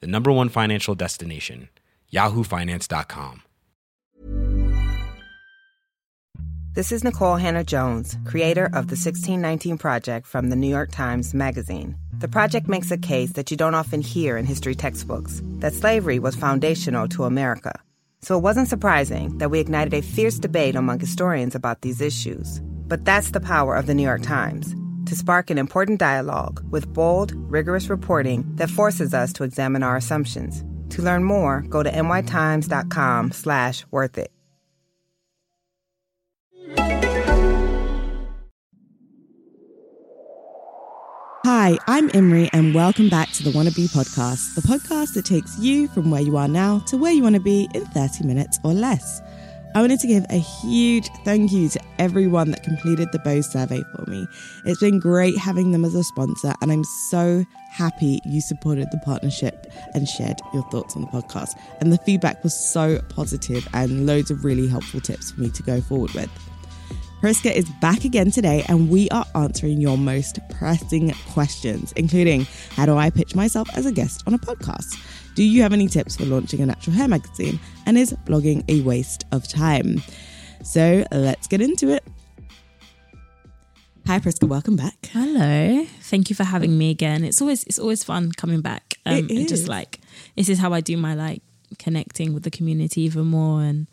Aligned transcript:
the 0.00 0.06
number 0.06 0.32
one 0.32 0.48
financial 0.48 0.94
destination, 0.94 1.68
yahoofinance.com. 2.12 3.42
This 6.74 6.90
is 6.90 7.04
Nikole 7.04 7.40
Hannah 7.40 7.62
Jones, 7.62 8.18
creator 8.24 8.64
of 8.64 8.88
the 8.88 8.96
1619 8.96 9.78
Project 9.78 10.26
from 10.26 10.50
the 10.50 10.56
New 10.56 10.66
York 10.66 10.90
Times 10.90 11.32
Magazine. 11.32 11.94
The 12.18 12.26
project 12.26 12.68
makes 12.68 12.90
a 12.90 12.98
case 12.98 13.34
that 13.34 13.50
you 13.52 13.56
don't 13.56 13.76
often 13.76 14.00
hear 14.00 14.36
in 14.36 14.44
history 14.44 14.74
textbooks 14.74 15.40
that 15.60 15.72
slavery 15.72 16.18
was 16.18 16.34
foundational 16.34 17.06
to 17.10 17.24
America. 17.24 17.80
So 18.22 18.36
it 18.36 18.42
wasn't 18.42 18.66
surprising 18.66 19.38
that 19.38 19.52
we 19.52 19.60
ignited 19.60 19.94
a 19.94 20.02
fierce 20.02 20.40
debate 20.40 20.74
among 20.74 20.98
historians 20.98 21.54
about 21.54 21.82
these 21.82 22.00
issues. 22.00 22.60
But 22.88 23.04
that's 23.04 23.30
the 23.30 23.40
power 23.40 23.76
of 23.76 23.86
the 23.86 23.94
New 23.94 24.02
York 24.02 24.22
Times 24.22 24.74
to 25.06 25.16
spark 25.16 25.50
an 25.50 25.58
important 25.58 25.98
dialogue 25.98 26.64
with 26.70 26.92
bold, 26.92 27.32
rigorous 27.50 27.88
reporting 27.88 28.44
that 28.56 28.70
forces 28.70 29.14
us 29.14 29.32
to 29.34 29.44
examine 29.44 29.82
our 29.82 29.96
assumptions. 29.96 30.64
To 30.90 31.02
learn 31.02 31.24
more, 31.24 31.60
go 31.62 31.82
to 31.82 31.90
nytimes.com 31.90 33.32
slash 33.32 33.84
worth 33.90 34.18
it. 34.18 34.30
Hi, 41.46 41.76
I'm 41.86 42.08
Imri, 42.10 42.48
and 42.54 42.74
welcome 42.74 43.10
back 43.10 43.30
to 43.32 43.42
the 43.42 43.50
Wannabe 43.50 43.88
Podcast, 43.94 44.54
the 44.54 44.62
podcast 44.62 45.12
that 45.12 45.26
takes 45.26 45.58
you 45.58 45.88
from 45.88 46.10
where 46.10 46.22
you 46.22 46.38
are 46.38 46.48
now 46.48 46.78
to 46.86 46.96
where 46.96 47.12
you 47.12 47.22
want 47.22 47.34
to 47.34 47.40
be 47.40 47.68
in 47.74 47.84
30 47.84 48.24
minutes 48.26 48.58
or 48.64 48.72
less. 48.72 49.20
I 49.76 49.80
wanted 49.80 49.98
to 50.00 50.06
give 50.06 50.24
a 50.30 50.38
huge 50.38 51.08
thank 51.24 51.50
you 51.50 51.68
to 51.70 51.80
everyone 51.98 52.52
that 52.52 52.62
completed 52.62 53.10
the 53.10 53.18
Bose 53.18 53.50
survey 53.50 53.82
for 53.96 54.08
me. 54.08 54.28
It's 54.64 54.78
been 54.78 55.00
great 55.00 55.36
having 55.36 55.72
them 55.72 55.84
as 55.84 55.96
a 55.96 56.04
sponsor, 56.04 56.54
and 56.62 56.70
I'm 56.70 56.84
so 56.84 57.44
happy 57.70 58.20
you 58.24 58.40
supported 58.40 58.86
the 58.92 58.98
partnership 58.98 59.66
and 59.94 60.08
shared 60.08 60.38
your 60.52 60.62
thoughts 60.70 60.94
on 60.94 61.02
the 61.02 61.08
podcast. 61.08 61.58
And 61.80 61.92
the 61.92 61.98
feedback 61.98 62.44
was 62.44 62.54
so 62.54 63.00
positive 63.08 63.66
and 63.74 64.06
loads 64.06 64.30
of 64.30 64.44
really 64.44 64.68
helpful 64.68 65.00
tips 65.00 65.32
for 65.32 65.40
me 65.40 65.50
to 65.50 65.62
go 65.64 65.80
forward 65.80 66.12
with. 66.12 66.30
Priska 67.20 67.50
is 67.50 67.68
back 67.80 68.04
again 68.04 68.30
today, 68.30 68.64
and 68.68 68.90
we 68.90 69.08
are 69.08 69.24
answering 69.34 69.80
your 69.80 69.98
most 69.98 70.38
pressing 70.50 71.10
questions, 71.32 71.90
including 71.96 72.46
how 72.76 72.86
do 72.86 72.96
I 72.96 73.10
pitch 73.10 73.34
myself 73.34 73.68
as 73.76 73.86
a 73.86 73.92
guest 73.92 74.22
on 74.28 74.34
a 74.34 74.38
podcast? 74.38 74.94
Do 75.34 75.42
you 75.42 75.62
have 75.62 75.72
any 75.72 75.88
tips 75.88 76.16
for 76.16 76.24
launching 76.26 76.60
a 76.60 76.66
natural 76.66 76.94
hair 76.94 77.08
magazine? 77.08 77.58
And 77.86 77.98
is 77.98 78.12
blogging 78.24 78.62
a 78.68 78.82
waste 78.82 79.24
of 79.32 79.48
time? 79.48 80.00
So 80.62 81.04
let's 81.10 81.48
get 81.48 81.60
into 81.60 81.90
it. 81.90 82.04
Hi, 84.06 84.20
Priska. 84.20 84.46
Welcome 84.46 84.76
back. 84.76 84.94
Hello. 85.10 85.86
Thank 86.02 86.30
you 86.30 86.36
for 86.36 86.44
having 86.44 86.78
me 86.78 86.90
again. 86.90 87.24
It's 87.24 87.40
always 87.40 87.64
it's 87.64 87.78
always 87.78 88.04
fun 88.04 88.32
coming 88.32 88.60
back. 88.60 88.94
Um, 89.06 89.16
It 89.16 89.30
and 89.30 89.48
Just 89.48 89.66
like 89.66 89.98
this 90.36 90.48
is 90.48 90.58
how 90.58 90.72
I 90.72 90.80
do 90.80 90.96
my 90.96 91.14
like 91.14 91.42
connecting 91.78 92.32
with 92.34 92.44
the 92.44 92.50
community 92.50 93.00
even 93.02 93.26
more. 93.26 93.62
And 93.62 93.86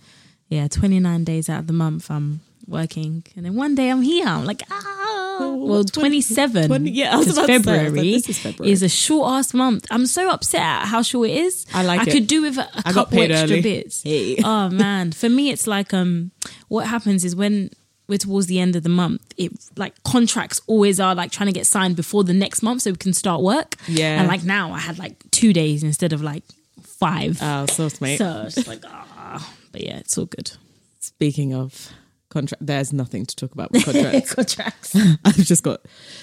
yeah, 0.49 0.67
twenty 0.67 0.99
nine 0.99 1.23
days 1.23 1.49
out 1.49 1.59
of 1.59 1.67
the 1.67 1.73
month 1.73 2.11
I'm 2.11 2.41
working, 2.67 3.23
and 3.35 3.45
then 3.45 3.55
one 3.55 3.73
day 3.73 3.89
I'm 3.89 4.01
here. 4.01 4.27
I'm 4.27 4.45
like 4.45 4.61
ah. 4.69 5.00
Well, 5.39 5.83
twenty 5.83 6.21
seven. 6.21 6.67
20 6.67 6.91
yeah, 6.91 7.13
I 7.13 7.17
was 7.17 7.27
about 7.37 7.47
to 7.47 7.47
say, 7.47 7.57
like, 7.57 7.63
February, 7.65 8.11
this 8.11 8.29
is 8.29 8.39
February. 8.39 8.71
is 8.71 8.83
a 8.83 8.89
short 8.89 9.31
ass 9.31 9.53
month. 9.53 9.85
I'm 9.91 10.05
so 10.05 10.29
upset 10.29 10.61
at 10.61 10.85
how 10.85 11.01
short 11.01 11.29
it 11.29 11.37
is. 11.37 11.65
I 11.73 11.83
like 11.83 12.01
I 12.01 12.03
it. 12.03 12.11
could 12.11 12.27
do 12.27 12.41
with 12.43 12.57
a, 12.57 12.67
I 12.85 12.91
couple 12.91 13.19
extra 13.19 13.43
early. 13.43 13.61
bits. 13.61 14.03
Hey. 14.03 14.37
Oh 14.43 14.69
man, 14.69 15.11
for 15.11 15.29
me 15.29 15.49
it's 15.51 15.67
like 15.67 15.93
um, 15.93 16.31
what 16.67 16.87
happens 16.87 17.23
is 17.25 17.35
when 17.35 17.69
we're 18.07 18.17
towards 18.17 18.47
the 18.47 18.59
end 18.59 18.75
of 18.75 18.83
the 18.83 18.89
month, 18.89 19.21
it 19.37 19.51
like 19.77 20.01
contracts 20.03 20.59
always 20.67 20.99
are 20.99 21.15
like 21.15 21.31
trying 21.31 21.47
to 21.47 21.53
get 21.53 21.65
signed 21.65 21.95
before 21.95 22.23
the 22.25 22.33
next 22.33 22.61
month 22.61 22.81
so 22.81 22.91
we 22.91 22.97
can 22.97 23.13
start 23.13 23.41
work. 23.41 23.75
Yeah. 23.87 24.19
and 24.19 24.27
like 24.27 24.43
now 24.43 24.73
I 24.73 24.79
had 24.79 24.99
like 24.99 25.15
two 25.31 25.53
days 25.53 25.83
instead 25.83 26.11
of 26.11 26.21
like 26.21 26.43
five. 26.83 27.39
Oh, 27.41 27.65
so 27.67 27.87
sweet. 27.87 28.17
so 28.17 28.43
it's 28.47 28.67
like 28.67 28.83
ah, 28.85 29.53
but 29.71 29.81
yeah, 29.81 29.97
it's 29.97 30.17
all 30.17 30.25
good. 30.25 30.51
Speaking 30.99 31.53
of 31.53 31.89
contract, 32.31 32.65
there's 32.65 32.91
nothing 32.91 33.25
to 33.27 33.35
talk 33.35 33.51
about 33.53 33.71
with 33.73 33.85
contracts. 33.85 34.33
Contracts. 34.33 34.95
I've 35.25 35.35
just 35.35 35.61
got 35.63 35.81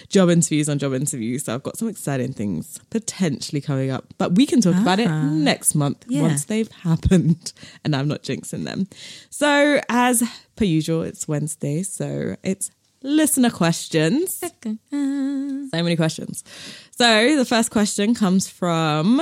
job 0.08 0.28
interviews 0.30 0.68
on 0.68 0.78
job 0.78 0.92
interviews. 0.94 1.44
So 1.44 1.54
I've 1.54 1.62
got 1.62 1.76
some 1.76 1.88
exciting 1.88 2.32
things 2.32 2.80
potentially 2.90 3.60
coming 3.60 3.90
up. 3.92 4.12
But 4.18 4.34
we 4.34 4.44
can 4.46 4.60
talk 4.60 4.74
about 4.76 4.98
it 4.98 5.08
next 5.08 5.74
month 5.76 6.04
Yeah. 6.08 6.22
once 6.22 6.46
they've 6.46 6.70
happened. 6.82 7.52
And 7.84 7.94
I'm 7.94 8.08
not 8.08 8.22
jinxing 8.24 8.64
them. 8.64 8.88
So, 9.30 9.80
as 9.88 10.22
per 10.56 10.64
usual, 10.64 11.02
it's 11.02 11.28
Wednesday. 11.28 11.82
So 11.84 12.34
it's 12.42 12.70
listener 13.02 13.50
questions. 13.50 14.42
So 14.90 15.82
many 15.84 15.96
questions. 15.96 16.42
So 16.90 17.36
the 17.36 17.44
first 17.44 17.70
question 17.70 18.14
comes 18.14 18.48
from 18.48 19.20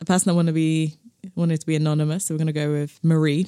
a 0.00 0.04
person 0.04 0.28
I 0.30 0.34
want 0.34 0.48
to 0.48 0.52
be 0.52 0.94
wanted 1.34 1.60
to 1.60 1.66
be 1.66 1.74
anonymous, 1.74 2.24
so 2.26 2.34
we're 2.34 2.38
going 2.38 2.46
to 2.46 2.52
go 2.52 2.70
with 2.70 2.98
Marie. 3.02 3.46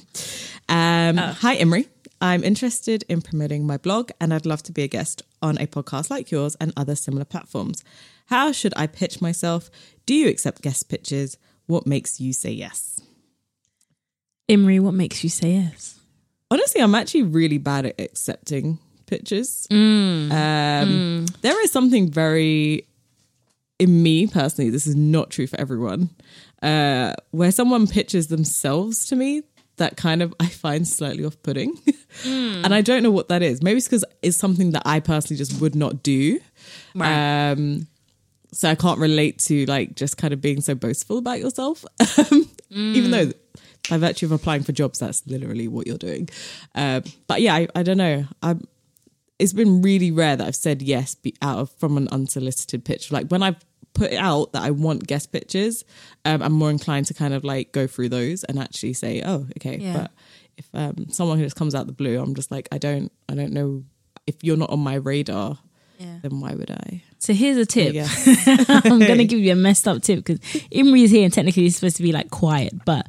Um, 0.67 1.17
Hi, 1.17 1.55
Imri. 1.55 1.87
I'm 2.21 2.43
interested 2.43 3.03
in 3.07 3.21
promoting 3.21 3.65
my 3.65 3.77
blog, 3.77 4.11
and 4.19 4.33
I'd 4.33 4.45
love 4.45 4.61
to 4.63 4.71
be 4.71 4.83
a 4.83 4.87
guest 4.87 5.23
on 5.41 5.57
a 5.57 5.67
podcast 5.67 6.09
like 6.09 6.31
yours 6.31 6.55
and 6.59 6.73
other 6.75 6.95
similar 6.95 7.25
platforms. 7.25 7.83
How 8.27 8.51
should 8.51 8.73
I 8.75 8.87
pitch 8.87 9.21
myself? 9.21 9.69
Do 10.05 10.13
you 10.13 10.27
accept 10.27 10.61
guest 10.61 10.89
pitches? 10.89 11.37
What 11.67 11.87
makes 11.87 12.19
you 12.19 12.33
say 12.33 12.51
yes? 12.51 12.99
Imri, 14.47 14.79
what 14.79 14.93
makes 14.93 15.23
you 15.23 15.29
say 15.29 15.53
yes? 15.53 15.99
Honestly, 16.51 16.81
I'm 16.81 16.95
actually 16.95 17.23
really 17.23 17.57
bad 17.59 17.85
at 17.85 17.99
accepting 18.01 18.79
pitches. 19.05 19.67
Um, 20.31 21.25
There 21.41 21.63
is 21.63 21.71
something 21.71 22.09
very, 22.11 22.85
in 23.77 24.03
me 24.03 24.27
personally, 24.27 24.69
this 24.71 24.87
is 24.87 24.95
not 24.95 25.29
true 25.29 25.47
for 25.47 25.59
everyone, 25.59 26.09
uh, 26.61 27.13
where 27.31 27.51
someone 27.51 27.87
pitches 27.87 28.27
themselves 28.27 29.05
to 29.07 29.15
me 29.15 29.43
that 29.79 29.97
kind 29.97 30.21
of 30.21 30.33
I 30.39 30.47
find 30.47 30.87
slightly 30.87 31.25
off 31.25 31.41
putting. 31.43 31.77
and 32.25 32.73
I 32.73 32.81
don't 32.81 33.03
know 33.03 33.11
what 33.11 33.29
that 33.29 33.41
is. 33.41 33.61
Maybe 33.61 33.77
it's 33.77 33.87
because 33.87 34.05
it's 34.21 34.37
something 34.37 34.71
that 34.71 34.83
I 34.85 34.99
personally 34.99 35.37
just 35.37 35.59
would 35.59 35.75
not 35.75 36.03
do. 36.03 36.39
Right. 36.95 37.51
Um, 37.51 37.87
so 38.51 38.69
I 38.69 38.75
can't 38.75 38.99
relate 38.99 39.39
to 39.39 39.65
like 39.65 39.95
just 39.95 40.17
kind 40.17 40.33
of 40.33 40.41
being 40.41 40.61
so 40.61 40.75
boastful 40.75 41.17
about 41.17 41.39
yourself. 41.39 41.85
Even 42.71 43.11
though 43.11 43.31
by 43.89 43.97
virtue 43.97 44.25
of 44.27 44.31
applying 44.31 44.63
for 44.63 44.71
jobs, 44.71 44.99
that's 44.99 45.25
literally 45.27 45.67
what 45.67 45.87
you're 45.87 45.97
doing. 45.97 46.29
Uh, 46.75 47.01
but 47.27 47.41
yeah, 47.41 47.55
I, 47.55 47.67
I 47.75 47.83
don't 47.83 47.97
know. 47.97 48.25
I'm, 48.41 48.61
it's 49.39 49.53
been 49.53 49.81
really 49.81 50.11
rare 50.11 50.35
that 50.35 50.45
I've 50.45 50.55
said 50.55 50.81
yes 50.81 51.15
be 51.15 51.33
out 51.41 51.59
of 51.59 51.71
from 51.71 51.97
an 51.97 52.07
unsolicited 52.09 52.83
pitch. 52.85 53.11
Like 53.11 53.27
when 53.29 53.41
I've 53.41 53.63
put 53.99 54.11
it 54.11 54.17
out 54.17 54.53
that 54.53 54.63
I 54.63 54.71
want 54.71 55.05
guest 55.07 55.31
pitches, 55.31 55.85
um, 56.25 56.41
I'm 56.41 56.53
more 56.53 56.69
inclined 56.71 57.05
to 57.07 57.13
kind 57.13 57.33
of 57.33 57.43
like 57.43 57.71
go 57.71 57.85
through 57.87 58.09
those 58.09 58.43
and 58.45 58.57
actually 58.59 58.93
say, 58.93 59.21
oh, 59.25 59.45
okay. 59.57 59.77
Yeah. 59.77 59.93
But 59.93 60.11
if 60.57 60.65
um, 60.73 61.07
someone 61.09 61.37
who 61.37 61.43
just 61.45 61.55
comes 61.55 61.75
out 61.75 61.85
the 61.87 61.93
blue, 61.93 62.19
I'm 62.21 62.33
just 62.35 62.51
like, 62.51 62.67
I 62.71 62.77
don't, 62.77 63.11
I 63.29 63.35
don't 63.35 63.53
know 63.53 63.83
if 64.27 64.35
you're 64.43 64.57
not 64.57 64.69
on 64.71 64.79
my 64.79 64.95
radar, 64.95 65.57
Yeah. 65.99 66.19
then 66.21 66.39
why 66.39 66.53
would 66.55 66.71
I? 66.71 67.01
So 67.19 67.33
here's 67.33 67.57
a 67.57 67.65
tip. 67.65 67.95
I'm 68.69 68.99
gonna 68.99 69.23
give 69.31 69.39
you 69.39 69.51
a 69.51 69.55
messed 69.55 69.87
up 69.87 70.01
tip 70.01 70.23
because 70.23 70.39
Imri 70.71 71.03
is 71.03 71.11
here 71.11 71.23
and 71.25 71.33
technically 71.33 71.63
he's 71.63 71.75
supposed 71.75 71.97
to 71.97 72.03
be 72.03 72.11
like 72.11 72.29
quiet, 72.29 72.73
but 72.85 73.05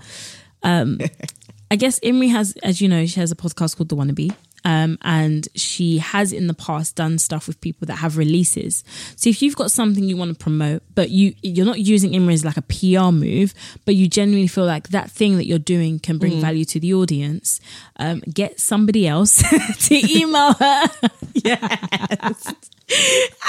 um, 0.63 0.99
I 1.71 1.77
guess 1.77 2.01
Imri 2.03 2.29
has, 2.29 2.57
as 2.63 2.81
you 2.81 2.89
know, 2.89 3.07
she 3.07 3.21
has 3.21 3.31
a 3.31 3.37
podcast 3.37 3.77
called 3.77 3.89
The 3.89 3.97
Wannabe. 3.97 4.35
Um, 4.65 4.99
and 5.03 5.49
she 5.55 5.99
has 5.99 6.33
in 6.33 6.47
the 6.47 6.55
past 6.55 6.97
done 6.97 7.19
stuff 7.19 7.47
with 7.47 7.61
people 7.61 7.87
that 7.87 7.97
have 7.97 8.17
releases. 8.19 8.85
So 9.17 9.31
if 9.31 9.41
you've 9.43 9.57
got 9.57 9.71
something 9.71 10.05
you 10.05 10.17
want 10.17 10.33
to 10.37 10.39
promote, 10.43 10.83
but 10.95 11.11
you 11.11 11.35
you're 11.43 11.67
not 11.67 11.81
using 11.81 12.13
Imri 12.15 12.35
as 12.35 12.45
like 12.45 12.57
a 12.59 12.63
PR 12.63 13.11
move, 13.11 13.55
but 13.85 13.95
you 13.95 14.07
genuinely 14.09 14.49
feel 14.49 14.67
like 14.67 14.89
that 14.91 15.11
thing 15.11 15.37
that 15.37 15.47
you're 15.47 15.59
doing 15.59 15.99
can 15.99 16.19
bring 16.19 16.41
value 16.41 16.65
to 16.67 16.81
the 16.81 16.93
audience, 16.95 17.61
um, 17.97 18.21
get 18.33 18.61
somebody 18.61 19.07
else 19.09 19.43
to 19.89 19.95
email 20.21 20.53
her 20.55 20.85
yes. 21.35 22.55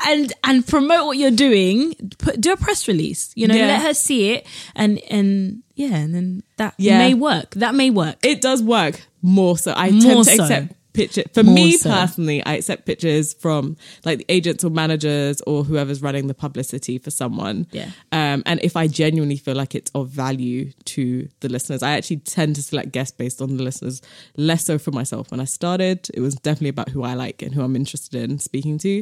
and 0.07 0.33
and 0.43 0.65
promote 0.67 1.05
what 1.07 1.17
you're 1.17 1.31
doing. 1.31 1.93
Put 2.19 2.39
do 2.39 2.53
a 2.53 2.57
press 2.57 2.87
release. 2.87 3.31
You 3.35 3.47
know, 3.47 3.55
Yeah. 3.55 3.67
let 3.67 3.81
her 3.81 3.93
see 3.93 4.31
it, 4.31 4.47
and 4.75 4.99
and 5.09 5.63
yeah, 5.75 5.95
and 5.95 6.13
then 6.15 6.43
that 6.57 6.75
Yeah. 6.77 6.97
may 6.99 7.13
work. 7.13 7.51
That 7.55 7.75
may 7.75 7.89
work. 7.89 8.17
It 8.23 8.41
does 8.41 8.61
work 8.63 9.01
more 9.21 9.57
so. 9.57 9.73
I 9.75 9.91
More 9.91 10.01
tend 10.01 10.25
to 10.25 10.35
so. 10.35 10.43
accept 10.43 10.73
picture 10.93 11.23
for 11.33 11.43
More 11.43 11.55
me 11.55 11.77
so. 11.77 11.89
personally 11.89 12.43
i 12.45 12.53
accept 12.55 12.85
pictures 12.85 13.33
from 13.33 13.77
like 14.05 14.17
the 14.19 14.25
agents 14.29 14.63
or 14.63 14.69
managers 14.69 15.41
or 15.47 15.63
whoever's 15.63 16.01
running 16.01 16.27
the 16.27 16.33
publicity 16.33 16.97
for 16.97 17.11
someone 17.11 17.67
Yeah. 17.71 17.91
um 18.11 18.43
and 18.45 18.59
if 18.63 18.75
i 18.75 18.87
genuinely 18.87 19.37
feel 19.37 19.55
like 19.55 19.73
it's 19.75 19.91
of 19.95 20.09
value 20.09 20.71
to 20.85 21.27
the 21.39 21.49
listeners 21.49 21.81
i 21.83 21.91
actually 21.91 22.17
tend 22.17 22.55
to 22.57 22.63
select 22.63 22.91
guests 22.91 23.15
based 23.15 23.41
on 23.41 23.57
the 23.57 23.63
listeners 23.63 24.01
less 24.37 24.65
so 24.65 24.77
for 24.77 24.91
myself 24.91 25.31
when 25.31 25.39
i 25.39 25.45
started 25.45 26.09
it 26.13 26.19
was 26.21 26.35
definitely 26.35 26.69
about 26.69 26.89
who 26.89 27.03
i 27.03 27.13
like 27.13 27.41
and 27.41 27.53
who 27.53 27.61
i'm 27.63 27.75
interested 27.75 28.29
in 28.29 28.39
speaking 28.39 28.77
to 28.77 28.99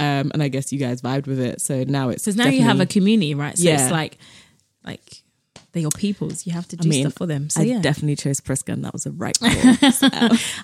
um 0.00 0.30
and 0.32 0.42
i 0.42 0.48
guess 0.48 0.72
you 0.72 0.78
guys 0.78 1.02
vibed 1.02 1.26
with 1.26 1.40
it 1.40 1.60
so 1.60 1.84
now 1.84 2.08
it's 2.08 2.24
Because 2.24 2.36
now 2.36 2.48
you 2.48 2.62
have 2.62 2.80
a 2.80 2.86
community, 2.86 3.34
right? 3.34 3.56
So 3.58 3.64
Yeah. 3.64 3.82
it's 3.82 3.90
like, 3.90 4.18
like 4.84 5.21
they're 5.72 5.80
your 5.82 5.90
peoples. 5.90 6.46
You 6.46 6.52
have 6.52 6.68
to 6.68 6.76
do 6.76 6.86
I 6.86 6.90
mean, 6.90 7.04
stuff 7.04 7.14
for 7.14 7.26
them. 7.26 7.48
So 7.50 7.62
I 7.62 7.64
yeah, 7.64 7.80
definitely 7.80 8.16
chose 8.16 8.40
Priska, 8.40 8.72
and 8.72 8.84
that 8.84 8.92
was 8.92 9.06
a 9.06 9.10
right 9.10 9.38
call. 9.80 9.90
So. 9.92 10.08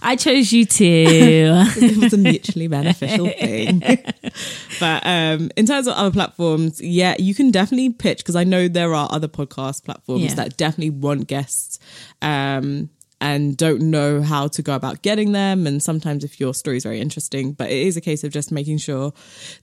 I 0.02 0.16
chose 0.16 0.52
you 0.52 0.64
too. 0.66 0.84
it 1.76 1.96
was 1.96 2.12
a 2.12 2.18
mutually 2.18 2.68
beneficial 2.68 3.28
thing. 3.30 3.80
but 4.80 5.06
um, 5.06 5.50
in 5.56 5.66
terms 5.66 5.86
of 5.86 5.94
other 5.94 6.10
platforms, 6.10 6.80
yeah, 6.80 7.16
you 7.18 7.34
can 7.34 7.50
definitely 7.50 7.90
pitch 7.90 8.18
because 8.18 8.36
I 8.36 8.44
know 8.44 8.68
there 8.68 8.94
are 8.94 9.08
other 9.10 9.28
podcast 9.28 9.84
platforms 9.84 10.24
Yeah. 10.24 10.34
that 10.34 10.56
definitely 10.56 10.90
want 10.90 11.26
guests 11.26 11.78
um, 12.22 12.90
and 13.20 13.56
don't 13.56 13.82
know 13.82 14.22
how 14.22 14.46
to 14.46 14.62
go 14.62 14.74
about 14.74 15.02
getting 15.02 15.32
them. 15.32 15.66
And 15.66 15.82
sometimes 15.82 16.22
if 16.22 16.38
your 16.38 16.54
story 16.54 16.76
is 16.76 16.84
very 16.84 17.00
interesting, 17.00 17.52
but 17.52 17.68
it 17.68 17.78
is 17.78 17.96
a 17.96 18.00
case 18.00 18.22
of 18.22 18.32
just 18.32 18.52
making 18.52 18.78
sure 18.78 19.12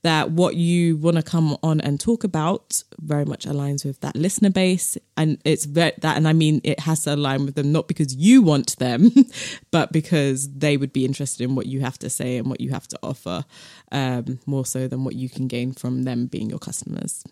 that 0.01 0.31
what 0.31 0.55
you 0.55 0.97
want 0.97 1.15
to 1.15 1.23
come 1.23 1.57
on 1.63 1.79
and 1.81 1.99
talk 1.99 2.23
about 2.23 2.83
very 2.99 3.23
much 3.23 3.45
aligns 3.45 3.85
with 3.85 4.01
that 4.01 4.15
listener 4.15 4.49
base. 4.49 4.97
And 5.15 5.39
it's 5.45 5.65
that, 5.67 6.03
and 6.03 6.27
I 6.27 6.33
mean, 6.33 6.59
it 6.63 6.81
has 6.81 7.03
to 7.03 7.15
align 7.15 7.45
with 7.45 7.55
them, 7.55 7.71
not 7.71 7.87
because 7.87 8.13
you 8.13 8.41
want 8.41 8.77
them, 8.77 9.11
but 9.71 9.91
because 9.93 10.51
they 10.51 10.75
would 10.75 10.91
be 10.91 11.05
interested 11.05 11.43
in 11.43 11.55
what 11.55 11.65
you 11.65 11.79
have 11.81 11.97
to 11.99 12.09
say 12.09 12.37
and 12.37 12.49
what 12.49 12.59
you 12.59 12.71
have 12.71 12.87
to 12.89 12.99
offer, 13.01 13.45
um, 13.91 14.39
more 14.45 14.65
so 14.65 14.87
than 14.87 15.05
what 15.05 15.15
you 15.15 15.29
can 15.29 15.47
gain 15.47 15.71
from 15.71 16.03
them 16.03 16.25
being 16.25 16.49
your 16.49 16.59
customers. 16.59 17.23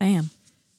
I 0.00 0.06
am. 0.06 0.30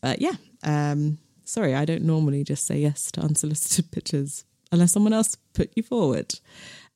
But 0.02 0.22
yeah, 0.22 0.34
um, 0.64 1.20
sorry, 1.48 1.74
I 1.74 1.86
don't 1.86 2.04
normally 2.04 2.44
just 2.44 2.66
say 2.68 2.78
yes 2.80 3.12
to 3.14 3.22
unsolicited 3.22 3.92
pitches 3.96 4.46
unless 4.72 4.92
someone 4.92 5.14
else 5.14 5.36
put 5.54 5.72
you 5.76 5.84
forward. 5.84 6.36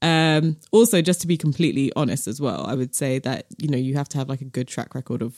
Um, 0.01 0.57
also, 0.71 1.01
just 1.01 1.21
to 1.21 1.27
be 1.27 1.37
completely 1.37 1.91
honest 1.95 2.27
as 2.27 2.41
well, 2.41 2.65
I 2.65 2.73
would 2.75 2.93
say 2.95 3.19
that 3.19 3.45
you 3.57 3.67
know 3.69 3.77
you 3.77 3.95
have 3.95 4.09
to 4.09 4.17
have 4.17 4.29
like 4.29 4.41
a 4.41 4.45
good 4.45 4.67
track 4.67 4.95
record 4.95 5.21
of 5.21 5.35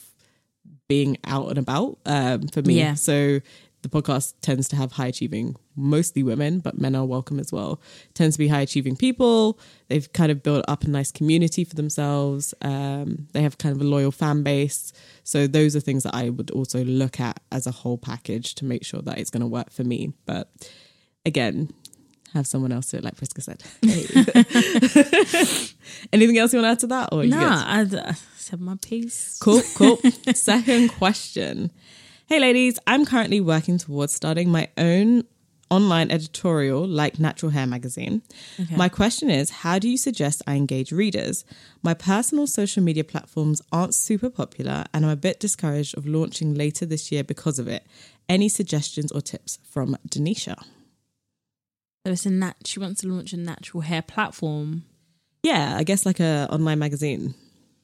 being 0.88 1.16
out 1.24 1.48
and 1.48 1.58
about. 1.58 1.98
Um, 2.06 2.48
for 2.48 2.62
me, 2.62 2.78
Yeah. 2.78 2.94
so 2.94 3.40
the 3.84 3.88
podcast 3.88 4.34
tends 4.40 4.66
to 4.68 4.76
have 4.76 4.92
high 4.92 5.06
achieving, 5.06 5.54
mostly 5.76 6.22
women, 6.22 6.58
but 6.58 6.80
men 6.80 6.96
are 6.96 7.04
welcome 7.04 7.38
as 7.38 7.52
well. 7.52 7.80
Tends 8.14 8.34
to 8.34 8.38
be 8.38 8.48
high 8.48 8.62
achieving 8.62 8.96
people. 8.96 9.60
They've 9.88 10.12
kind 10.12 10.32
of 10.32 10.42
built 10.42 10.64
up 10.66 10.82
a 10.82 10.88
nice 10.88 11.12
community 11.12 11.62
for 11.62 11.76
themselves. 11.76 12.54
Um, 12.62 13.28
they 13.32 13.42
have 13.42 13.58
kind 13.58 13.76
of 13.76 13.80
a 13.80 13.84
loyal 13.84 14.10
fan 14.10 14.42
base. 14.42 14.92
So 15.22 15.46
those 15.46 15.76
are 15.76 15.80
things 15.80 16.02
that 16.02 16.14
I 16.14 16.30
would 16.30 16.50
also 16.50 16.84
look 16.84 17.20
at 17.20 17.40
as 17.52 17.66
a 17.66 17.70
whole 17.70 17.98
package 17.98 18.54
to 18.56 18.64
make 18.64 18.84
sure 18.84 19.02
that 19.02 19.18
it's 19.18 19.30
going 19.30 19.42
to 19.42 19.46
work 19.46 19.70
for 19.70 19.84
me. 19.84 20.14
But 20.24 20.48
again, 21.24 21.68
have 22.34 22.46
someone 22.48 22.72
else 22.72 22.90
do 22.90 22.96
it, 22.96 23.04
like 23.04 23.14
Priska 23.14 23.42
said. 23.42 23.62
Anything 26.12 26.38
else 26.38 26.52
you 26.52 26.60
want 26.60 26.66
to 26.66 26.72
add 26.72 26.80
to 26.80 26.86
that? 26.88 27.10
Or? 27.12 27.24
Nah, 27.24 27.62
I, 27.64 27.82
I 27.82 28.14
said 28.36 28.60
my 28.60 28.74
piece. 28.82 29.38
Cool, 29.40 29.62
cool. 29.76 29.96
Second 30.34 30.90
question. 30.90 31.70
Hey, 32.26 32.40
ladies, 32.40 32.78
I'm 32.86 33.04
currently 33.04 33.40
working 33.42 33.76
towards 33.76 34.14
starting 34.14 34.48
my 34.48 34.70
own 34.78 35.24
online 35.68 36.10
editorial 36.10 36.86
like 36.86 37.18
Natural 37.18 37.50
Hair 37.52 37.66
Magazine. 37.66 38.22
My 38.74 38.88
question 38.88 39.28
is 39.28 39.50
How 39.50 39.78
do 39.78 39.90
you 39.90 39.98
suggest 39.98 40.40
I 40.46 40.54
engage 40.54 40.90
readers? 40.90 41.44
My 41.82 41.92
personal 41.92 42.46
social 42.46 42.82
media 42.82 43.04
platforms 43.04 43.60
aren't 43.70 43.94
super 43.94 44.30
popular, 44.30 44.86
and 44.94 45.04
I'm 45.04 45.10
a 45.10 45.16
bit 45.16 45.38
discouraged 45.38 45.98
of 45.98 46.06
launching 46.06 46.54
later 46.54 46.86
this 46.86 47.12
year 47.12 47.24
because 47.24 47.58
of 47.58 47.68
it. 47.68 47.86
Any 48.26 48.48
suggestions 48.48 49.12
or 49.12 49.20
tips 49.20 49.58
from 49.62 49.94
Denisha? 50.08 50.56
So 52.06 52.12
it's 52.12 52.24
a 52.24 52.30
nat. 52.30 52.56
She 52.64 52.80
wants 52.80 53.02
to 53.02 53.08
launch 53.08 53.34
a 53.34 53.36
natural 53.36 53.82
hair 53.82 54.00
platform. 54.00 54.84
Yeah, 55.42 55.76
I 55.76 55.82
guess 55.82 56.06
like 56.06 56.20
a 56.20 56.48
online 56.50 56.78
magazine 56.78 57.34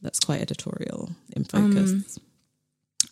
that's 0.01 0.19
quite 0.19 0.41
editorial 0.41 1.11
in 1.37 1.45
um, 1.53 1.73
focus. 1.73 2.19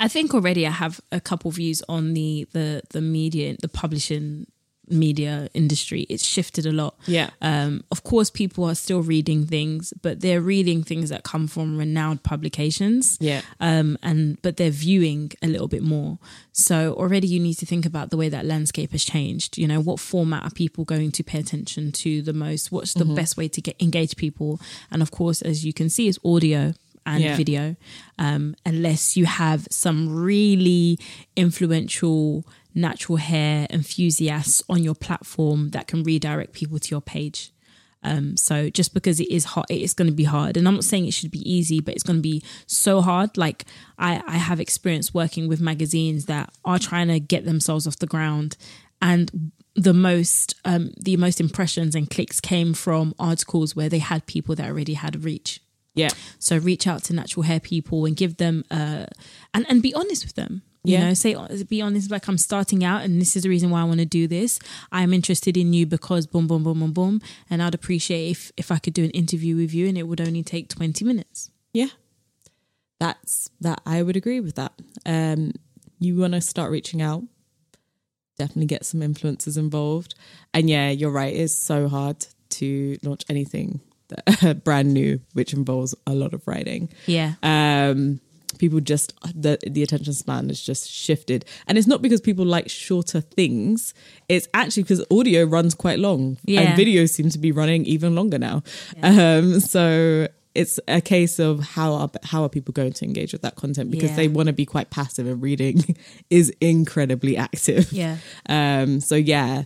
I 0.01 0.09
think 0.09 0.35
already 0.35 0.67
I 0.67 0.71
have 0.71 1.01
a 1.11 1.21
couple 1.21 1.51
views 1.51 1.83
on 1.89 2.15
the 2.15 2.47
the 2.53 2.83
the 2.91 3.01
media, 3.01 3.57
the 3.61 3.69
publishing 3.69 4.47
media 4.91 5.49
industry. 5.55 6.07
It's 6.09 6.25
shifted 6.25 6.67
a 6.67 6.73
lot. 6.73 6.97
yeah. 7.07 7.31
Um, 7.41 7.85
of 7.91 8.05
course, 8.05 8.31
people 8.31 8.65
are 8.65 8.75
still 8.75 9.03
reading 9.03 9.47
things, 9.47 9.93
but 10.03 10.21
they're 10.21 10.41
reading 10.41 10.83
things 10.83 11.11
that 11.11 11.25
come 11.25 11.47
from 11.47 11.79
renowned 11.79 12.23
publications. 12.23 13.19
Yeah. 13.21 13.43
Um, 13.61 13.99
and 14.03 14.41
but 14.43 14.57
they're 14.57 14.71
viewing 14.71 15.33
a 15.43 15.47
little 15.47 15.69
bit 15.69 15.83
more. 15.83 16.19
So 16.53 16.95
already 16.95 17.29
you 17.29 17.41
need 17.41 17.55
to 17.55 17.67
think 17.67 17.87
about 17.87 18.11
the 18.11 18.17
way 18.17 18.29
that 18.29 18.45
landscape 18.45 18.93
has 18.93 19.05
changed. 19.05 19.59
You 19.59 19.69
know, 19.69 19.81
what 19.81 20.01
format 20.01 20.45
are 20.45 20.51
people 20.51 20.85
going 20.85 21.13
to 21.13 21.23
pay 21.23 21.39
attention 21.41 21.93
to 21.93 22.23
the 22.23 22.33
most? 22.33 22.73
What's 22.73 22.95
the 22.95 23.05
best 23.05 23.37
way 23.37 23.49
to 23.49 23.61
get 23.61 23.81
engage 23.81 24.17
people? 24.17 24.61
And 24.91 25.03
of 25.03 25.11
course, 25.11 25.43
as 25.43 25.65
you 25.65 25.73
can 25.73 25.89
see, 25.89 26.09
is 26.09 26.19
audio 26.25 26.75
and 27.09 27.23
Yeah. 27.23 27.37
video. 27.37 27.77
Um, 28.19 28.55
unless 28.65 29.17
you 29.17 29.25
have 29.27 29.67
some 29.71 30.09
really 30.09 30.99
influential 31.37 32.45
natural 32.75 33.17
hair 33.17 33.67
enthusiasts 33.71 34.63
on 34.69 34.83
your 34.85 34.95
platform 34.95 35.71
that 35.71 35.87
can 35.89 36.03
redirect 36.05 36.53
people 36.53 36.79
to 36.79 36.91
your 36.91 37.01
page. 37.01 37.51
Um, 38.05 38.37
so 38.37 38.71
just 38.71 38.95
because 38.95 39.19
it 39.19 39.29
is 39.29 39.45
hard, 39.45 39.67
it 39.69 39.83
is 39.83 39.93
going 39.93 40.07
to 40.09 40.15
be 40.15 40.25
hard. 40.25 40.57
And 40.57 40.69
I'm 40.69 40.75
not 40.75 40.85
saying 40.85 41.07
it 41.07 41.15
should 41.15 41.33
be 41.33 41.51
easy, 41.51 41.81
but 41.81 41.95
it's 41.95 42.05
going 42.05 42.19
to 42.19 42.23
be 42.23 42.43
so 42.67 43.01
hard. 43.01 43.37
Like 43.37 43.65
I, 43.99 44.23
I 44.27 44.37
have 44.37 44.61
experience 44.61 45.13
working 45.13 45.49
with 45.49 45.61
magazines 45.61 46.27
that 46.27 46.53
are 46.65 46.79
trying 46.79 47.09
to 47.09 47.19
get 47.19 47.45
themselves 47.45 47.87
off 47.89 47.99
the 47.99 48.07
ground, 48.07 48.57
and 49.03 49.51
the 49.75 49.95
most, 49.95 50.55
um, 50.65 50.91
the 51.01 51.17
most 51.17 51.41
impressions 51.41 51.95
and 51.95 52.09
clicks 52.11 52.41
came 52.41 52.75
from 52.75 53.15
articles 53.19 53.75
where 53.77 53.89
they 53.89 54.01
had 54.01 54.27
people 54.27 54.55
that 54.57 54.69
already 54.69 54.95
had 54.95 55.25
reach. 55.25 55.61
Yeah. 55.99 56.11
So 56.39 56.57
reach 56.59 56.87
out 56.87 57.05
to 57.05 57.13
natural 57.15 57.43
hair 57.45 57.61
people 57.61 58.07
and 58.07 58.17
give 58.17 58.37
them 58.37 58.65
uh 58.71 59.07
and 59.55 59.67
and 59.69 59.83
be 59.83 59.93
honest 59.95 60.25
with 60.25 60.35
them. 60.35 60.63
You 60.85 60.93
Yeah. 60.95 61.09
know, 61.09 61.15
say 61.15 61.37
be 61.69 61.83
honest 61.83 62.11
like 62.11 62.29
I'm 62.29 62.39
starting 62.39 62.85
out 62.85 63.03
and 63.05 63.21
this 63.21 63.37
is 63.37 63.43
the 63.43 63.49
reason 63.49 63.71
why 63.71 63.81
I 63.81 63.85
want 63.85 63.99
to 64.01 64.07
do 64.07 64.27
this. 64.29 64.59
I'm 64.93 65.13
interested 65.13 65.57
in 65.57 65.73
you 65.73 65.85
because 65.87 66.27
boom 66.27 66.47
boom 66.47 66.63
boom 66.63 66.79
boom 66.81 66.93
boom 66.93 67.21
and 67.51 67.63
I'd 67.63 67.75
appreciate 67.75 68.31
if 68.31 68.53
if 68.57 68.71
I 68.71 68.79
could 68.79 68.95
do 68.95 69.05
an 69.05 69.11
interview 69.11 69.57
with 69.57 69.75
you 69.75 69.89
and 69.89 69.99
it 69.99 70.05
would 70.05 70.21
only 70.21 70.43
take 70.43 70.69
20 70.69 71.05
minutes. 71.05 71.51
Yeah. 71.73 71.89
That's 73.01 73.51
that 73.61 73.81
I 73.87 74.03
would 74.03 74.17
agree 74.17 74.41
with 74.41 74.55
that. 74.57 74.73
Um 75.07 75.53
you 76.01 76.17
want 76.17 76.35
to 76.35 76.41
start 76.41 76.71
reaching 76.71 77.03
out, 77.03 77.25
definitely 78.39 78.67
get 78.67 78.87
some 78.87 79.01
influencers 79.01 79.59
involved. 79.59 80.15
And 80.55 80.71
yeah, 80.71 80.91
you're 80.91 81.11
right, 81.11 81.35
it's 81.35 81.55
so 81.57 81.89
hard 81.89 82.25
to 82.51 82.97
launch 83.03 83.25
anything 83.29 83.81
brand 84.65 84.93
new 84.95 85.21
which 85.35 85.53
involves 85.53 85.95
a 86.07 86.15
lot 86.15 86.33
of 86.35 86.47
writing. 86.47 86.89
Yeah. 87.07 87.35
Um 87.43 88.21
people 88.59 88.81
just 88.81 89.13
the 89.35 89.59
the 89.69 89.83
attention 89.83 90.13
span 90.15 90.49
has 90.49 90.61
just 90.61 90.91
shifted 90.91 91.45
and 91.69 91.77
it's 91.79 91.87
not 91.87 92.01
because 92.03 92.21
people 92.21 92.45
like 92.47 92.69
shorter 92.69 93.21
things 93.21 93.93
it's 94.29 94.49
actually 94.55 94.83
because 94.83 95.05
audio 95.11 95.45
runs 95.45 95.75
quite 95.75 95.99
long 95.99 96.39
Yeah. 96.45 96.63
and 96.63 96.79
videos 96.79 97.11
seem 97.11 97.29
to 97.29 97.39
be 97.39 97.53
running 97.53 97.85
even 97.85 98.15
longer 98.17 98.39
now 98.39 98.63
um 99.03 99.61
so 99.61 100.27
it's 100.55 100.81
a 100.89 101.01
case 101.03 101.39
of 101.39 101.61
how 101.61 101.93
are 101.93 102.11
how 102.25 102.43
are 102.43 102.49
people 102.49 102.73
going 102.73 102.95
to 102.95 103.05
engage 103.05 103.33
with 103.33 103.43
that 103.43 103.55
content 103.57 103.91
because 103.91 104.11
Yeah. 104.11 104.17
they 104.17 104.29
want 104.29 104.47
to 104.47 104.55
be 104.55 104.65
quite 104.65 104.89
passive 104.91 105.27
and 105.29 105.41
reading 105.43 105.97
is 106.31 106.51
incredibly 106.61 107.37
active 107.37 107.93
Yeah. 107.93 108.17
um 108.49 109.01
so 109.01 109.15
yeah 109.15 109.65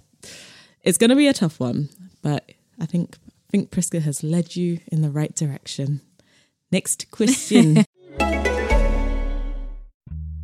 it's 0.83 0.99
going 0.99 1.11
to 1.11 1.17
be 1.17 1.29
a 1.29 1.33
tough 1.33 1.61
one 1.61 1.89
but 2.21 2.51
i 2.81 2.85
think 2.85 3.17
think 3.53 3.71
priska 3.71 4.01
has 4.01 4.25
led 4.25 4.57
you 4.57 4.81
in 4.91 5.03
the 5.03 5.11
right 5.11 5.37
direction 5.37 6.01
next 6.73 7.11
question 7.11 7.85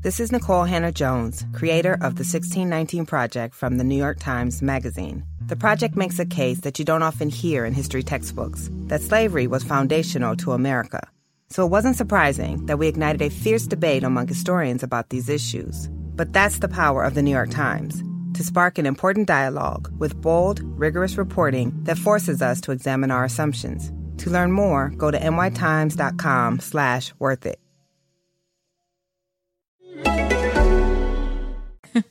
This 0.01 0.21
is 0.21 0.31
Nikole 0.31 0.69
Hannah 0.69 0.93
Jones, 0.93 1.45
creator 1.53 1.95
of 1.95 2.15
the 2.15 2.23
1619 2.23 3.05
Project 3.05 3.53
from 3.53 3.79
the 3.79 3.85
New 3.85 3.97
York 3.97 4.21
Times 4.21 4.63
Magazine. 4.63 5.25
The 5.49 5.57
project 5.57 5.97
makes 5.97 6.21
a 6.21 6.25
case 6.25 6.61
that 6.61 6.79
you 6.79 6.85
don't 6.85 7.03
often 7.03 7.29
hear 7.29 7.65
in 7.65 7.75
history 7.75 8.05
textbooks 8.05 8.71
that 8.87 9.03
slavery 9.03 9.49
was 9.49 9.65
foundational 9.65 10.37
to 10.37 10.53
America. 10.53 11.01
So 11.51 11.65
it 11.65 11.71
wasn't 11.73 11.97
surprising 11.97 12.65
that 12.67 12.79
we 12.79 12.87
ignited 12.87 13.23
a 13.23 13.29
fierce 13.29 13.67
debate 13.67 14.05
among 14.05 14.29
historians 14.29 14.85
about 14.85 15.09
these 15.09 15.29
issues. 15.29 15.89
But 16.15 16.33
that's 16.33 16.61
the 16.61 16.69
power 16.69 17.03
of 17.03 17.15
the 17.15 17.23
New 17.23 17.33
York 17.33 17.51
Times 17.51 18.01
to 18.39 18.45
spark 18.45 18.79
an 18.79 18.87
important 18.87 19.27
dialogue 19.27 19.93
with 19.99 20.23
bold, 20.23 20.61
rigorous 20.79 21.19
reporting 21.19 21.73
that 21.83 21.99
forces 21.99 22.41
us 22.41 22.61
to 22.61 22.71
examine 22.71 23.11
our 23.11 23.25
assumptions. 23.25 23.91
To 24.19 24.31
learn 24.31 24.53
more, 24.53 24.91
go 24.97 25.11
to 25.11 25.19
nytimes.com 25.19 26.61
slash 26.61 27.13
worth 27.19 27.45
it. 27.47 27.59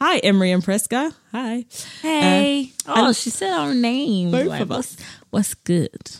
Hi, 0.00 0.18
Imri 0.18 0.52
and 0.52 0.62
Priska. 0.62 1.14
Hi. 1.32 1.64
Hey. 2.02 2.72
Uh, 2.86 3.06
oh, 3.08 3.12
she 3.14 3.30
said 3.30 3.54
our 3.54 3.72
name. 3.72 4.32
Both 4.32 4.48
Like, 4.48 4.60
of 4.60 4.70
us. 4.70 4.98
what's, 5.30 5.30
what's 5.30 5.54
good? 5.54 6.10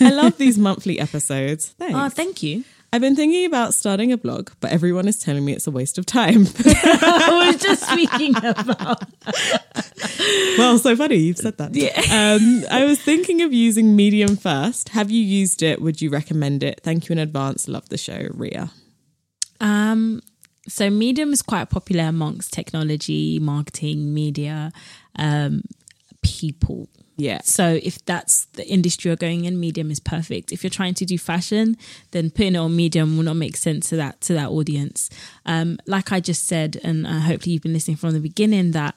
I 0.00 0.12
love 0.12 0.38
these 0.44 0.56
monthly 0.56 0.98
episodes. 0.98 1.74
Thanks. 1.78 1.94
Oh, 1.94 2.08
thank 2.08 2.42
you. 2.42 2.64
I've 2.94 3.00
been 3.00 3.16
thinking 3.16 3.44
about 3.44 3.74
starting 3.74 4.12
a 4.12 4.16
blog, 4.16 4.52
but 4.60 4.70
everyone 4.70 5.08
is 5.08 5.18
telling 5.18 5.44
me 5.44 5.52
it's 5.52 5.66
a 5.66 5.72
waste 5.72 5.98
of 5.98 6.06
time. 6.06 6.46
I 6.64 7.50
was 7.50 7.60
just 7.60 7.90
speaking 7.90 8.36
about. 8.36 9.02
well, 10.58 10.78
so 10.78 10.94
funny 10.94 11.16
you've 11.16 11.38
said 11.38 11.58
that. 11.58 11.74
Yeah. 11.74 11.90
Um, 11.98 12.64
I 12.70 12.84
was 12.84 13.02
thinking 13.02 13.42
of 13.42 13.52
using 13.52 13.96
Medium 13.96 14.36
first. 14.36 14.90
Have 14.90 15.10
you 15.10 15.20
used 15.20 15.60
it? 15.60 15.82
Would 15.82 16.00
you 16.00 16.08
recommend 16.08 16.62
it? 16.62 16.82
Thank 16.84 17.08
you 17.08 17.14
in 17.14 17.18
advance. 17.18 17.66
Love 17.66 17.88
the 17.88 17.98
show, 17.98 18.28
Ria. 18.32 18.70
Um, 19.60 20.20
so 20.68 20.88
Medium 20.88 21.32
is 21.32 21.42
quite 21.42 21.70
popular 21.70 22.04
amongst 22.04 22.52
technology, 22.52 23.40
marketing, 23.40 24.14
media, 24.14 24.70
um, 25.16 25.62
people. 26.22 26.88
Yeah. 27.16 27.40
So 27.44 27.78
if 27.82 28.04
that's 28.04 28.46
the 28.54 28.66
industry 28.66 29.08
you're 29.08 29.16
going 29.16 29.44
in, 29.44 29.60
Medium 29.60 29.90
is 29.90 30.00
perfect. 30.00 30.50
If 30.52 30.64
you're 30.64 30.70
trying 30.70 30.94
to 30.94 31.04
do 31.04 31.16
fashion, 31.18 31.76
then 32.10 32.30
putting 32.30 32.54
it 32.54 32.58
on 32.58 32.74
Medium 32.74 33.16
will 33.16 33.24
not 33.24 33.36
make 33.36 33.56
sense 33.56 33.88
to 33.90 33.96
that 33.96 34.20
to 34.22 34.32
that 34.34 34.48
audience. 34.50 35.10
Um, 35.46 35.78
like 35.86 36.10
I 36.12 36.20
just 36.20 36.46
said, 36.46 36.80
and 36.82 37.06
uh, 37.06 37.20
hopefully 37.20 37.52
you've 37.52 37.62
been 37.62 37.72
listening 37.72 37.96
from 37.96 38.12
the 38.14 38.20
beginning, 38.20 38.72
that 38.72 38.96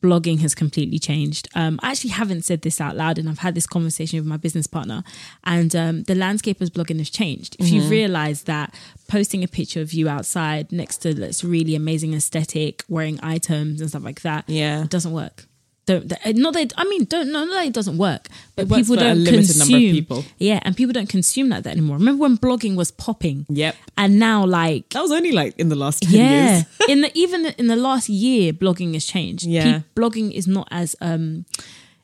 blogging 0.00 0.40
has 0.40 0.54
completely 0.54 0.98
changed. 0.98 1.48
Um, 1.54 1.78
I 1.82 1.90
actually 1.92 2.10
haven't 2.10 2.42
said 2.42 2.62
this 2.62 2.80
out 2.80 2.96
loud, 2.96 3.18
and 3.18 3.28
I've 3.28 3.38
had 3.38 3.54
this 3.54 3.66
conversation 3.66 4.18
with 4.18 4.26
my 4.26 4.36
business 4.38 4.66
partner, 4.66 5.04
and 5.44 5.74
um, 5.76 6.02
the 6.04 6.14
landscape 6.14 6.60
of 6.60 6.70
blogging 6.70 6.98
has 6.98 7.10
changed. 7.10 7.56
If 7.60 7.70
you 7.70 7.82
realize 7.82 8.42
that 8.44 8.74
posting 9.06 9.44
a 9.44 9.48
picture 9.48 9.80
of 9.80 9.92
you 9.92 10.08
outside 10.08 10.72
next 10.72 10.98
to 11.02 11.14
this 11.14 11.44
really 11.44 11.74
amazing 11.74 12.14
aesthetic, 12.14 12.84
wearing 12.88 13.20
items 13.22 13.80
and 13.80 13.88
stuff 13.90 14.02
like 14.02 14.22
that, 14.22 14.44
Yeah. 14.48 14.84
it 14.84 14.90
doesn't 14.90 15.12
work. 15.12 15.46
Don't 15.86 16.08
that- 16.08 16.34
not 16.36 16.54
that 16.54 16.72
I 16.78 16.84
mean 16.84 17.04
don't 17.04 17.30
not 17.30 17.48
that 17.50 17.66
it 17.66 17.72
doesn't 17.74 17.98
work, 17.98 18.28
but 18.56 18.68
people 18.70 18.96
don't 18.96 19.22
limited 19.22 19.46
consume. 19.46 19.70
number 19.72 19.86
of 19.86 19.92
people. 19.92 20.24
Yeah, 20.38 20.60
and 20.62 20.74
people 20.76 20.92
don't 20.94 21.08
consume 21.08 21.50
like 21.50 21.64
that 21.64 21.70
anymore. 21.72 21.98
Remember 21.98 22.22
when 22.22 22.38
blogging 22.38 22.74
was 22.74 22.90
popping? 22.90 23.44
Yep. 23.50 23.76
and 23.98 24.18
now 24.18 24.46
like 24.46 24.88
That 24.90 25.02
was 25.02 25.12
only 25.12 25.32
like 25.32 25.58
in 25.58 25.68
the 25.68 25.76
last 25.76 26.02
10 26.04 26.12
yeah 26.12 26.52
years. 26.56 26.64
in 26.88 27.00
the 27.02 27.10
even 27.14 27.46
in 27.58 27.66
the 27.66 27.76
last 27.76 28.08
year 28.08 28.52
blogging 28.54 28.94
has 28.94 29.04
changed 29.04 29.44
Yeah. 29.44 29.80
Pe- 29.80 29.84
blogging 30.02 30.32
is 30.32 30.46
not 30.46 30.68
as 30.70 30.96
um 31.02 31.44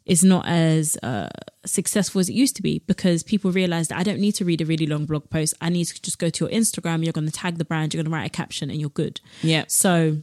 is 0.06 0.24
not 0.24 0.44
as 0.46 0.96
uh, 1.04 1.28
successful 1.64 2.20
as 2.20 2.28
it 2.28 2.32
used 2.32 2.56
to 2.56 2.62
be 2.62 2.80
because 2.86 3.22
people 3.22 3.52
realize 3.52 3.88
that 3.88 3.98
I 3.98 4.02
don't 4.02 4.18
need 4.18 4.32
to 4.36 4.44
read 4.44 4.60
a 4.60 4.64
really 4.64 4.86
long 4.86 5.06
blog 5.06 5.28
post. 5.30 5.54
I 5.60 5.68
need 5.68 5.84
to 5.84 6.02
just 6.02 6.18
go 6.18 6.28
to 6.30 6.44
your 6.46 6.52
Instagram. 6.52 7.04
You're 7.04 7.12
going 7.12 7.26
to 7.26 7.32
tag 7.32 7.58
the 7.58 7.64
brand. 7.64 7.94
You're 7.94 8.02
going 8.02 8.10
to 8.10 8.16
write 8.16 8.26
a 8.26 8.30
caption, 8.30 8.70
and 8.70 8.80
you're 8.80 8.90
good. 8.90 9.20
Yeah. 9.42 9.64
So 9.68 10.16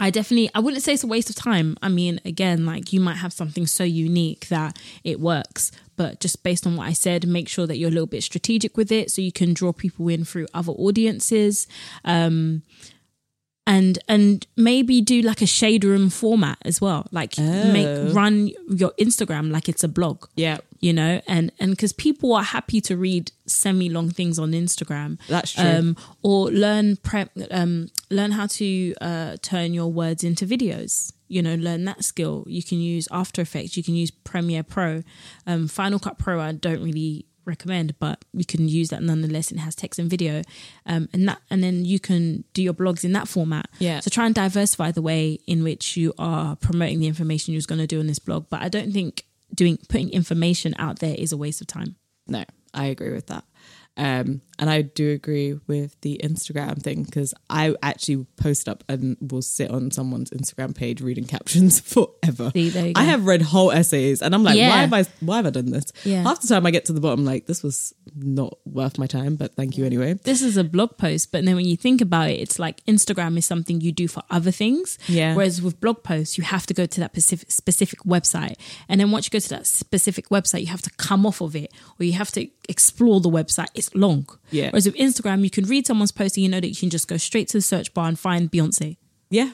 I 0.00 0.10
definitely 0.10 0.50
I 0.54 0.60
wouldn't 0.60 0.82
say 0.82 0.92
it's 0.94 1.04
a 1.04 1.08
waste 1.08 1.30
of 1.30 1.36
time. 1.36 1.76
I 1.82 1.88
mean, 1.88 2.20
again, 2.24 2.64
like 2.66 2.92
you 2.92 3.00
might 3.00 3.16
have 3.16 3.32
something 3.32 3.66
so 3.66 3.84
unique 3.84 4.48
that 4.48 4.78
it 5.04 5.18
works, 5.20 5.72
but 5.96 6.20
just 6.20 6.42
based 6.42 6.66
on 6.66 6.76
what 6.76 6.86
I 6.86 6.92
said, 6.92 7.26
make 7.26 7.48
sure 7.48 7.66
that 7.66 7.76
you're 7.78 7.88
a 7.90 7.92
little 7.92 8.06
bit 8.06 8.22
strategic 8.22 8.76
with 8.76 8.92
it 8.92 9.10
so 9.10 9.20
you 9.22 9.32
can 9.32 9.54
draw 9.54 9.72
people 9.72 10.08
in 10.08 10.24
through 10.24 10.46
other 10.54 10.72
audiences. 10.72 11.66
Um 12.04 12.62
and 13.66 13.98
and 14.08 14.46
maybe 14.56 15.00
do 15.02 15.20
like 15.20 15.42
a 15.42 15.46
shade 15.46 15.84
room 15.84 16.08
format 16.08 16.56
as 16.62 16.80
well. 16.80 17.06
Like 17.12 17.36
make 17.38 18.14
run 18.14 18.50
your 18.70 18.92
Instagram 18.98 19.50
like 19.50 19.68
it's 19.68 19.84
a 19.84 19.88
blog 19.88 20.24
Yeah. 20.36 20.58
you 20.80 20.92
know 20.92 21.20
and 21.26 21.52
and 21.60 21.72
because 21.72 21.92
people 21.92 22.32
are 22.34 22.42
happy 22.44 22.80
to 22.82 22.96
read 22.96 23.30
semi 23.46 23.88
long 23.90 24.10
things 24.10 24.38
on 24.38 24.52
instagram 24.52 25.18
That's 25.28 25.52
true. 25.52 25.64
um 25.64 25.96
or 26.22 26.50
learn 26.50 26.96
prep 26.96 27.30
um 27.50 27.88
learn 28.10 28.32
how 28.32 28.46
to 28.46 28.94
uh 29.00 29.36
turn 29.42 29.74
your 29.74 29.90
words 29.92 30.24
into 30.24 30.46
videos. 30.46 31.12
You 31.28 31.42
know 31.42 31.54
learn 31.54 31.84
that 31.84 32.04
skill. 32.04 32.44
You 32.46 32.62
can 32.62 32.78
use 32.80 33.08
after 33.10 33.42
effects. 33.42 33.76
You 33.76 33.82
can 33.82 33.94
use 33.94 34.10
premiere 34.10 34.62
pro. 34.62 35.02
Um 35.46 35.68
final 35.68 35.98
cut 35.98 36.18
pro 36.18 36.40
i 36.40 36.52
don't 36.52 36.82
really 36.82 37.26
recommend 37.44 37.98
but 37.98 38.26
you 38.34 38.44
can 38.44 38.68
use 38.68 38.90
that 38.90 39.02
nonetheless. 39.02 39.50
It 39.50 39.58
has 39.58 39.74
text 39.74 39.98
and 39.98 40.10
video. 40.10 40.42
Um 40.86 41.08
and 41.12 41.28
that 41.28 41.38
and 41.50 41.62
then 41.62 41.84
you 41.84 41.98
can 41.98 42.44
do 42.54 42.62
your 42.62 42.74
blogs 42.74 43.04
in 43.04 43.12
that 43.12 43.28
format. 43.28 43.66
Yeah. 43.78 44.00
so 44.00 44.10
try 44.10 44.26
and 44.26 44.34
diversify 44.34 44.90
the 44.92 45.02
way 45.02 45.38
in 45.46 45.62
which 45.62 45.96
you 45.96 46.12
are 46.18 46.56
promoting 46.56 47.00
the 47.00 47.06
information 47.06 47.54
you're 47.54 47.62
going 47.66 47.80
to 47.80 47.86
do 47.86 48.00
on 48.00 48.06
this 48.06 48.18
blog. 48.18 48.46
But 48.50 48.62
i 48.62 48.68
don't 48.68 48.92
think 48.92 49.24
doing 49.54 49.78
putting 49.88 50.10
information 50.10 50.74
out 50.78 50.98
there 50.98 51.14
is 51.18 51.32
a 51.32 51.36
waste 51.36 51.60
of 51.60 51.66
time. 51.66 51.96
No, 52.26 52.44
I 52.74 52.86
agree 52.86 53.12
with 53.12 53.26
that. 53.28 53.44
Um, 53.96 54.42
and 54.58 54.68
I 54.70 54.82
do 54.82 55.10
agree 55.10 55.58
with 55.66 56.00
the 56.00 56.20
Instagram 56.24 56.82
thing 56.82 57.04
because 57.04 57.32
I 57.48 57.74
actually 57.82 58.26
post 58.36 58.68
up 58.68 58.84
and 58.88 59.16
will 59.20 59.42
sit 59.42 59.70
on 59.70 59.90
someone's 59.90 60.30
Instagram 60.30 60.74
page 60.74 61.00
reading 61.00 61.24
captions 61.24 61.80
forever. 61.94 62.50
See, 62.54 62.68
there 62.70 62.86
you 62.86 62.92
I 62.96 63.04
have 63.04 63.26
read 63.26 63.42
whole 63.42 63.70
essays 63.70 64.22
and 64.22 64.34
I'm 64.34 64.42
like, 64.42 64.56
Yeah. 64.56 64.70
why 64.70 64.76
have 64.78 64.92
I 64.92 65.04
why 65.20 65.36
have 65.36 65.46
I 65.46 65.50
done 65.50 65.70
this? 65.70 65.84
Yeah. 66.04 66.22
Half 66.22 66.40
the 66.42 66.48
time 66.48 66.66
I 66.66 66.70
get 66.70 66.84
to 66.86 66.92
the 66.92 67.00
bottom 67.00 67.24
like 67.24 67.46
this 67.46 67.62
was 67.62 67.94
not 68.16 68.58
worth 68.64 68.98
my 68.98 69.06
time, 69.06 69.36
but 69.36 69.54
thank 69.54 69.76
you 69.78 69.84
anyway. 69.84 70.14
this 70.14 70.42
is 70.42 70.56
a 70.56 70.64
blog 70.64 70.96
post, 70.98 71.30
but 71.32 71.44
then 71.44 71.54
when 71.56 71.64
you 71.66 71.76
think 71.76 72.00
about 72.00 72.30
it, 72.30 72.40
it's 72.40 72.58
like 72.58 72.84
Instagram 72.86 73.36
is 73.38 73.44
something 73.46 73.80
you 73.80 73.92
do 73.92 74.08
for 74.08 74.22
other 74.30 74.50
things. 74.50 74.98
Yeah. 75.08 75.34
Whereas 75.34 75.62
with 75.62 75.80
blog 75.80 76.02
posts, 76.02 76.36
you 76.38 76.44
have 76.44 76.66
to 76.66 76.74
go 76.74 76.86
to 76.86 77.00
that 77.00 77.10
specific 77.12 77.50
specific 77.50 78.00
website, 78.00 78.54
and 78.88 79.00
then 79.00 79.10
once 79.10 79.26
you 79.26 79.30
go 79.30 79.38
to 79.38 79.48
that 79.50 79.66
specific 79.66 80.28
website, 80.30 80.60
you 80.62 80.66
have 80.68 80.82
to 80.82 80.90
come 80.90 81.26
off 81.26 81.40
of 81.40 81.54
it, 81.54 81.72
or 82.00 82.04
you 82.04 82.12
have 82.14 82.30
to 82.32 82.48
explore 82.68 83.20
the 83.20 83.30
website. 83.30 83.68
It's 83.74 83.94
long. 83.94 84.26
Yeah. 84.50 84.70
Whereas 84.70 84.86
with 84.86 84.96
Instagram, 84.96 85.44
you 85.44 85.50
can 85.50 85.64
read 85.66 85.86
someone's 85.86 86.12
post, 86.12 86.36
and 86.36 86.44
you 86.44 86.50
know 86.50 86.60
that 86.60 86.68
you 86.68 86.76
can 86.76 86.90
just 86.90 87.08
go 87.08 87.16
straight 87.16 87.48
to 87.48 87.58
the 87.58 87.62
search 87.62 87.92
bar 87.94 88.08
and 88.08 88.18
find 88.18 88.50
Beyonce. 88.50 88.96
Yeah. 89.30 89.52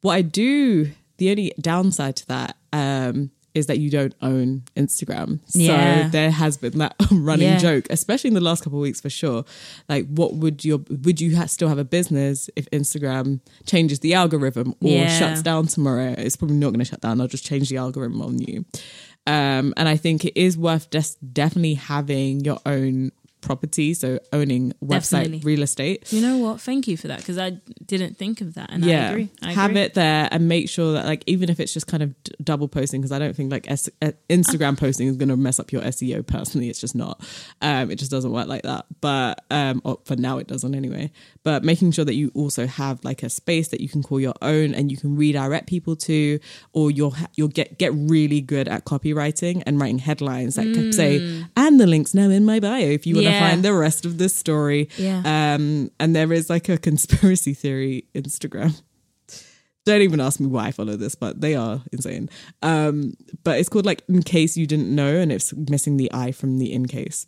What 0.00 0.14
I 0.14 0.22
do, 0.22 0.90
the 1.18 1.30
only 1.30 1.52
downside 1.60 2.16
to 2.16 2.26
that 2.28 2.56
um, 2.72 3.30
is 3.54 3.66
that 3.66 3.78
you 3.78 3.88
don't 3.90 4.14
own 4.22 4.62
Instagram. 4.76 5.40
Yeah. 5.54 6.04
So 6.04 6.08
there 6.10 6.30
has 6.30 6.56
been 6.58 6.78
that 6.78 6.94
running 7.10 7.48
Yeah. 7.48 7.58
joke, 7.58 7.86
especially 7.90 8.28
in 8.28 8.34
the 8.34 8.40
last 8.40 8.62
couple 8.62 8.78
of 8.78 8.82
weeks 8.82 9.00
for 9.00 9.08
sure. 9.10 9.44
Like, 9.88 10.06
what 10.08 10.34
would 10.34 10.64
your 10.64 10.78
would 10.90 11.20
you 11.20 11.36
ha- 11.36 11.46
still 11.46 11.68
have 11.68 11.78
a 11.78 11.84
business 11.84 12.48
if 12.56 12.70
Instagram 12.70 13.40
changes 13.64 14.00
the 14.00 14.14
algorithm 14.14 14.74
or 14.82 14.90
Yeah. 14.90 15.08
shuts 15.18 15.42
down 15.42 15.66
tomorrow? 15.68 16.14
It's 16.18 16.36
probably 16.36 16.56
not 16.56 16.68
going 16.68 16.80
to 16.80 16.84
shut 16.84 17.00
down. 17.00 17.18
They'll 17.18 17.28
just 17.28 17.46
change 17.46 17.68
the 17.70 17.78
algorithm 17.78 18.20
on 18.22 18.38
you. 18.38 18.64
Um, 19.26 19.74
and 19.76 19.88
I 19.88 19.96
think 19.96 20.24
it 20.24 20.38
is 20.40 20.56
worth 20.56 20.90
just 20.90 21.18
definitely 21.34 21.74
having 21.74 22.44
your 22.44 22.60
own 22.64 23.10
property, 23.46 23.94
so 23.94 24.18
owning 24.32 24.72
website 24.84 25.24
Definitely. 25.24 25.38
real 25.44 25.62
estate 25.62 26.12
You 26.12 26.20
know 26.20 26.36
what? 26.38 26.60
Thank 26.60 26.86
you 26.88 26.96
for 26.98 27.08
that 27.08 27.18
because 27.18 27.38
I 27.38 27.50
didn't 27.86 28.18
think 28.18 28.40
of 28.42 28.54
that, 28.54 28.70
and 28.70 28.84
I 28.84 28.88
agree. 28.88 29.30
I 29.42 29.52
have 29.52 29.70
agree. 29.70 29.82
it 29.82 29.94
there 29.94 30.28
and 30.30 30.48
make 30.48 30.68
sure 30.68 30.92
that 30.94 31.06
like 31.06 31.22
even 31.26 31.48
if 31.48 31.58
it's 31.60 31.72
just 31.72 31.86
kind 31.86 32.02
of 32.02 32.10
d- 32.24 32.32
double 32.44 32.68
posting 32.68 33.00
because 33.00 33.12
I 33.12 33.18
don't 33.18 33.34
think 33.34 33.50
like 33.50 33.70
S- 33.70 33.88
uh, 34.02 34.12
Instagram 34.28 34.76
posting 34.84 35.08
is 35.08 35.16
going 35.16 35.28
to 35.30 35.36
mess 35.36 35.58
up 35.58 35.72
your 35.72 35.82
SEO 35.82 36.26
personally 36.26 36.68
it's 36.68 36.80
just 36.80 36.94
not 36.94 37.20
um 37.62 37.90
it 37.90 37.96
just 37.96 38.10
doesn't 38.10 38.32
work 38.32 38.48
like 38.48 38.62
that 38.62 38.84
but 39.00 39.44
um 39.50 39.80
or 39.84 39.98
for 40.04 40.16
now 40.16 40.38
it 40.38 40.46
doesn't 40.48 40.74
anyway 40.74 41.10
but 41.44 41.62
making 41.64 41.92
sure 41.92 42.04
that 42.04 42.14
you 42.14 42.30
also 42.34 42.66
have 42.66 43.02
like 43.04 43.22
a 43.22 43.30
space 43.30 43.68
that 43.68 43.80
you 43.80 43.88
can 43.88 44.02
call 44.02 44.18
your 44.20 44.34
own 44.42 44.74
and 44.74 44.90
you 44.90 44.96
can 44.96 45.16
redirect 45.16 45.66
people 45.68 45.94
to 45.94 46.38
or 46.72 46.90
you'll 46.90 47.12
ha- 47.12 47.28
you'll 47.36 47.48
get 47.48 47.78
get 47.78 47.92
really 47.94 48.40
good 48.40 48.66
at 48.68 48.84
copywriting 48.84 49.62
and 49.66 49.80
writing 49.80 49.98
headlines 49.98 50.56
that 50.56 50.64
could 50.74 50.92
say 50.94 51.44
and 51.56 51.78
the 51.80 51.86
links 51.86 52.12
now 52.14 52.28
in 52.28 52.44
my 52.44 52.58
bio 52.58 52.80
if 52.98 53.06
you 53.06 53.14
want 53.14 53.26
to 53.26 53.32
Mm. 53.32 53.35
Yeah. 53.36 53.50
find 53.50 53.64
the 53.64 53.72
rest 53.74 54.04
of 54.06 54.18
this 54.18 54.34
story 54.34 54.88
Yeah. 54.98 55.22
um, 55.24 55.90
and 56.00 56.14
there 56.16 56.32
is 56.32 56.48
like 56.50 56.68
a 56.68 56.78
conspiracy 56.78 57.54
theory 57.54 58.04
Instagram. 58.14 58.80
Don't 59.84 60.02
even 60.02 60.20
ask 60.20 60.40
me 60.40 60.46
why 60.48 60.66
I 60.66 60.70
follow 60.72 60.96
this, 60.96 61.14
but 61.14 61.40
they 61.40 61.54
are 61.54 61.80
insane. 61.92 62.28
Um, 62.60 63.14
but 63.44 63.58
it's 63.60 63.68
called 63.68 63.86
like 63.86 64.02
in 64.08 64.20
case 64.22 64.56
you 64.56 64.66
didn't 64.66 64.92
know, 64.92 65.14
and 65.16 65.30
it's 65.30 65.54
missing 65.70 65.96
the 65.96 66.10
I 66.12 66.32
from 66.32 66.58
the 66.58 66.72
in 66.72 66.86
case. 66.86 67.26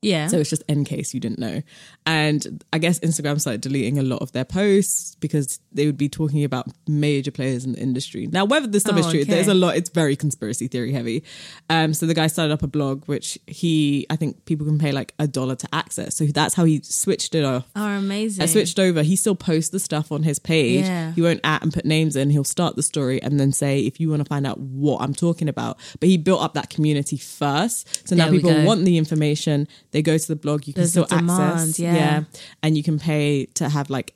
Yeah. 0.00 0.28
So 0.28 0.38
it's 0.38 0.50
just 0.50 0.62
in 0.68 0.84
case 0.84 1.12
you 1.12 1.20
didn't 1.20 1.38
know. 1.40 1.62
And 2.06 2.62
I 2.72 2.78
guess 2.78 3.00
Instagram 3.00 3.40
started 3.40 3.60
deleting 3.60 3.98
a 3.98 4.02
lot 4.02 4.22
of 4.22 4.30
their 4.32 4.44
posts 4.44 5.16
because 5.16 5.58
they 5.72 5.86
would 5.86 5.96
be 5.98 6.08
talking 6.08 6.44
about 6.44 6.68
major 6.86 7.30
players 7.30 7.64
in 7.64 7.72
the 7.72 7.80
industry. 7.80 8.26
Now, 8.28 8.44
whether 8.44 8.66
this 8.66 8.82
stuff 8.84 8.96
is 8.98 9.06
Oh, 9.06 9.10
true, 9.10 9.20
okay. 9.22 9.30
there's 9.30 9.48
a 9.48 9.54
lot, 9.54 9.76
it's 9.76 9.90
very 9.90 10.14
conspiracy 10.14 10.68
theory 10.68 10.92
heavy. 10.92 11.24
Um, 11.68 11.94
so 11.94 12.06
the 12.06 12.14
guy 12.14 12.28
started 12.28 12.52
up 12.52 12.62
a 12.62 12.66
blog, 12.68 13.04
which 13.06 13.38
he, 13.46 14.06
I 14.08 14.16
think 14.16 14.44
people 14.44 14.66
can 14.66 14.78
pay 14.78 14.92
like 14.92 15.14
a 15.18 15.26
dollar 15.26 15.56
to 15.56 15.68
access. 15.74 16.14
So 16.16 16.24
that's 16.26 16.54
how 16.54 16.64
he 16.64 16.80
switched 16.82 17.34
it 17.34 17.44
off. 17.44 17.66
are 17.74 17.96
amazing. 17.96 18.42
I 18.42 18.46
switched 18.46 18.78
over. 18.78 19.02
He 19.02 19.16
still 19.16 19.34
posts 19.34 19.70
the 19.70 19.80
stuff 19.80 20.12
on 20.12 20.22
his 20.22 20.38
page. 20.38 20.84
Yeah. 20.84 21.12
He 21.12 21.22
won't 21.22 21.40
at 21.44 21.62
and 21.62 21.72
put 21.72 21.84
names 21.84 22.14
in. 22.16 22.30
He'll 22.30 22.44
start 22.44 22.76
the 22.76 22.82
story 22.82 23.20
and 23.22 23.38
then 23.40 23.52
say, 23.52 23.80
if 23.80 23.98
you 24.00 24.10
want 24.10 24.20
to 24.22 24.28
find 24.28 24.46
out 24.46 24.58
what 24.60 25.02
I'm 25.02 25.14
talking 25.14 25.48
about. 25.48 25.78
But 25.98 26.08
he 26.08 26.16
built 26.16 26.40
up 26.42 26.54
that 26.54 26.70
community 26.70 27.16
first. 27.16 28.08
So 28.08 28.14
now 28.14 28.30
people 28.30 28.50
go. 28.52 28.64
want 28.64 28.84
the 28.84 28.96
information. 28.96 29.66
They 29.90 30.02
go 30.02 30.18
to 30.18 30.28
the 30.28 30.36
blog. 30.36 30.66
You 30.66 30.74
can 30.74 30.82
There's 30.82 30.90
still 30.90 31.06
access. 31.10 31.78
yeah. 31.78 32.24
And 32.62 32.76
you 32.76 32.82
can 32.82 32.98
pay 32.98 33.46
to 33.54 33.68
have 33.68 33.90
like, 33.90 34.14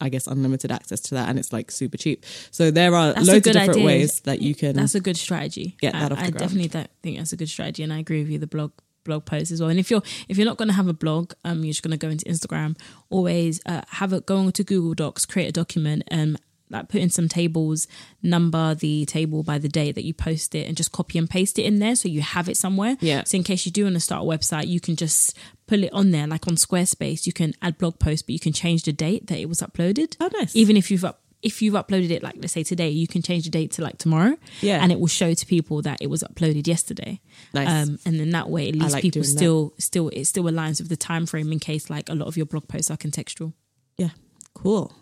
I 0.00 0.08
guess, 0.10 0.26
unlimited 0.26 0.70
access 0.70 1.00
to 1.00 1.14
that. 1.14 1.28
And 1.30 1.38
it's 1.38 1.52
like 1.52 1.70
super 1.70 1.96
cheap. 1.96 2.26
So 2.50 2.70
there 2.70 2.94
are 2.94 3.14
That's 3.14 3.26
loads 3.26 3.46
of 3.46 3.52
different 3.54 3.70
idea. 3.70 3.86
ways 3.86 4.20
that 4.20 4.42
you 4.42 4.54
can. 4.54 4.76
That's 4.76 4.94
a 4.94 5.00
good 5.00 5.16
strategy. 5.16 5.76
Get 5.80 5.94
that 5.94 6.12
I, 6.12 6.14
off 6.14 6.18
the 6.18 6.26
I 6.26 6.30
ground. 6.30 6.38
definitely 6.38 6.68
don't 6.68 6.90
think 7.02 7.16
that's 7.18 7.32
a 7.32 7.36
good 7.36 7.48
strategy, 7.48 7.82
and 7.82 7.92
I 7.92 7.98
agree 7.98 8.20
with 8.22 8.30
you. 8.30 8.38
The 8.38 8.46
blog 8.46 8.72
blog 9.04 9.24
post 9.24 9.50
as 9.50 9.60
well. 9.60 9.70
And 9.70 9.80
if 9.80 9.90
you're 9.90 10.02
if 10.28 10.36
you're 10.36 10.46
not 10.46 10.58
going 10.58 10.68
to 10.68 10.74
have 10.74 10.88
a 10.88 10.92
blog, 10.92 11.32
um, 11.44 11.64
you're 11.64 11.72
just 11.72 11.82
going 11.82 11.90
to 11.92 11.96
go 11.96 12.08
into 12.10 12.24
Instagram. 12.26 12.78
Always 13.10 13.60
uh, 13.66 13.82
have 13.88 14.12
it 14.12 14.26
go 14.26 14.36
on 14.38 14.52
to 14.52 14.62
Google 14.64 14.94
Docs, 14.94 15.24
create 15.24 15.48
a 15.48 15.52
document, 15.52 16.02
and 16.08 16.38
like 16.72 16.88
put 16.88 17.00
in 17.00 17.10
some 17.10 17.28
tables, 17.28 17.86
number 18.22 18.74
the 18.74 19.04
table 19.06 19.42
by 19.42 19.58
the 19.58 19.68
date 19.68 19.94
that 19.94 20.04
you 20.04 20.14
post 20.14 20.54
it, 20.54 20.66
and 20.66 20.76
just 20.76 20.92
copy 20.92 21.18
and 21.18 21.28
paste 21.28 21.58
it 21.58 21.62
in 21.62 21.78
there 21.78 21.94
so 21.94 22.08
you 22.08 22.22
have 22.22 22.48
it 22.48 22.56
somewhere. 22.56 22.96
Yeah. 23.00 23.24
So 23.24 23.36
in 23.36 23.44
case 23.44 23.66
you 23.66 23.72
do 23.72 23.84
want 23.84 23.94
to 23.94 24.00
start 24.00 24.22
a 24.22 24.26
website, 24.26 24.66
you 24.66 24.80
can 24.80 24.96
just 24.96 25.36
put 25.66 25.80
it 25.80 25.92
on 25.92 26.10
there, 26.10 26.26
like 26.26 26.46
on 26.48 26.54
Squarespace. 26.54 27.26
You 27.26 27.32
can 27.32 27.54
add 27.62 27.78
blog 27.78 27.98
posts, 27.98 28.22
but 28.22 28.32
you 28.32 28.40
can 28.40 28.52
change 28.52 28.84
the 28.84 28.92
date 28.92 29.28
that 29.28 29.38
it 29.38 29.48
was 29.48 29.60
uploaded. 29.60 30.16
Oh, 30.20 30.30
nice. 30.34 30.56
Even 30.56 30.76
if 30.76 30.90
you've 30.90 31.04
up, 31.04 31.20
if 31.42 31.60
you've 31.60 31.74
uploaded 31.74 32.10
it, 32.10 32.22
like 32.22 32.36
let's 32.36 32.52
say 32.52 32.62
today, 32.62 32.88
you 32.88 33.08
can 33.08 33.20
change 33.20 33.44
the 33.44 33.50
date 33.50 33.72
to 33.72 33.82
like 33.82 33.98
tomorrow. 33.98 34.36
Yeah. 34.60 34.82
And 34.82 34.92
it 34.92 35.00
will 35.00 35.08
show 35.08 35.34
to 35.34 35.46
people 35.46 35.82
that 35.82 35.98
it 36.00 36.08
was 36.08 36.22
uploaded 36.22 36.66
yesterday. 36.66 37.20
Nice. 37.52 37.88
Um, 37.88 37.98
and 38.06 38.18
then 38.18 38.30
that 38.30 38.48
way, 38.48 38.68
at 38.68 38.74
least 38.74 38.92
like 38.92 39.02
people 39.02 39.22
doing 39.22 39.34
that. 39.34 39.38
still 39.38 39.74
still 39.78 40.08
it 40.10 40.24
still 40.26 40.44
aligns 40.44 40.80
with 40.80 40.88
the 40.88 40.96
time 40.96 41.26
frame 41.26 41.52
in 41.52 41.58
case 41.58 41.90
like 41.90 42.08
a 42.08 42.14
lot 42.14 42.28
of 42.28 42.36
your 42.36 42.46
blog 42.46 42.68
posts 42.68 42.90
are 42.90 42.96
contextual. 42.96 43.52
Yeah, 43.98 44.10
cool. 44.54 44.92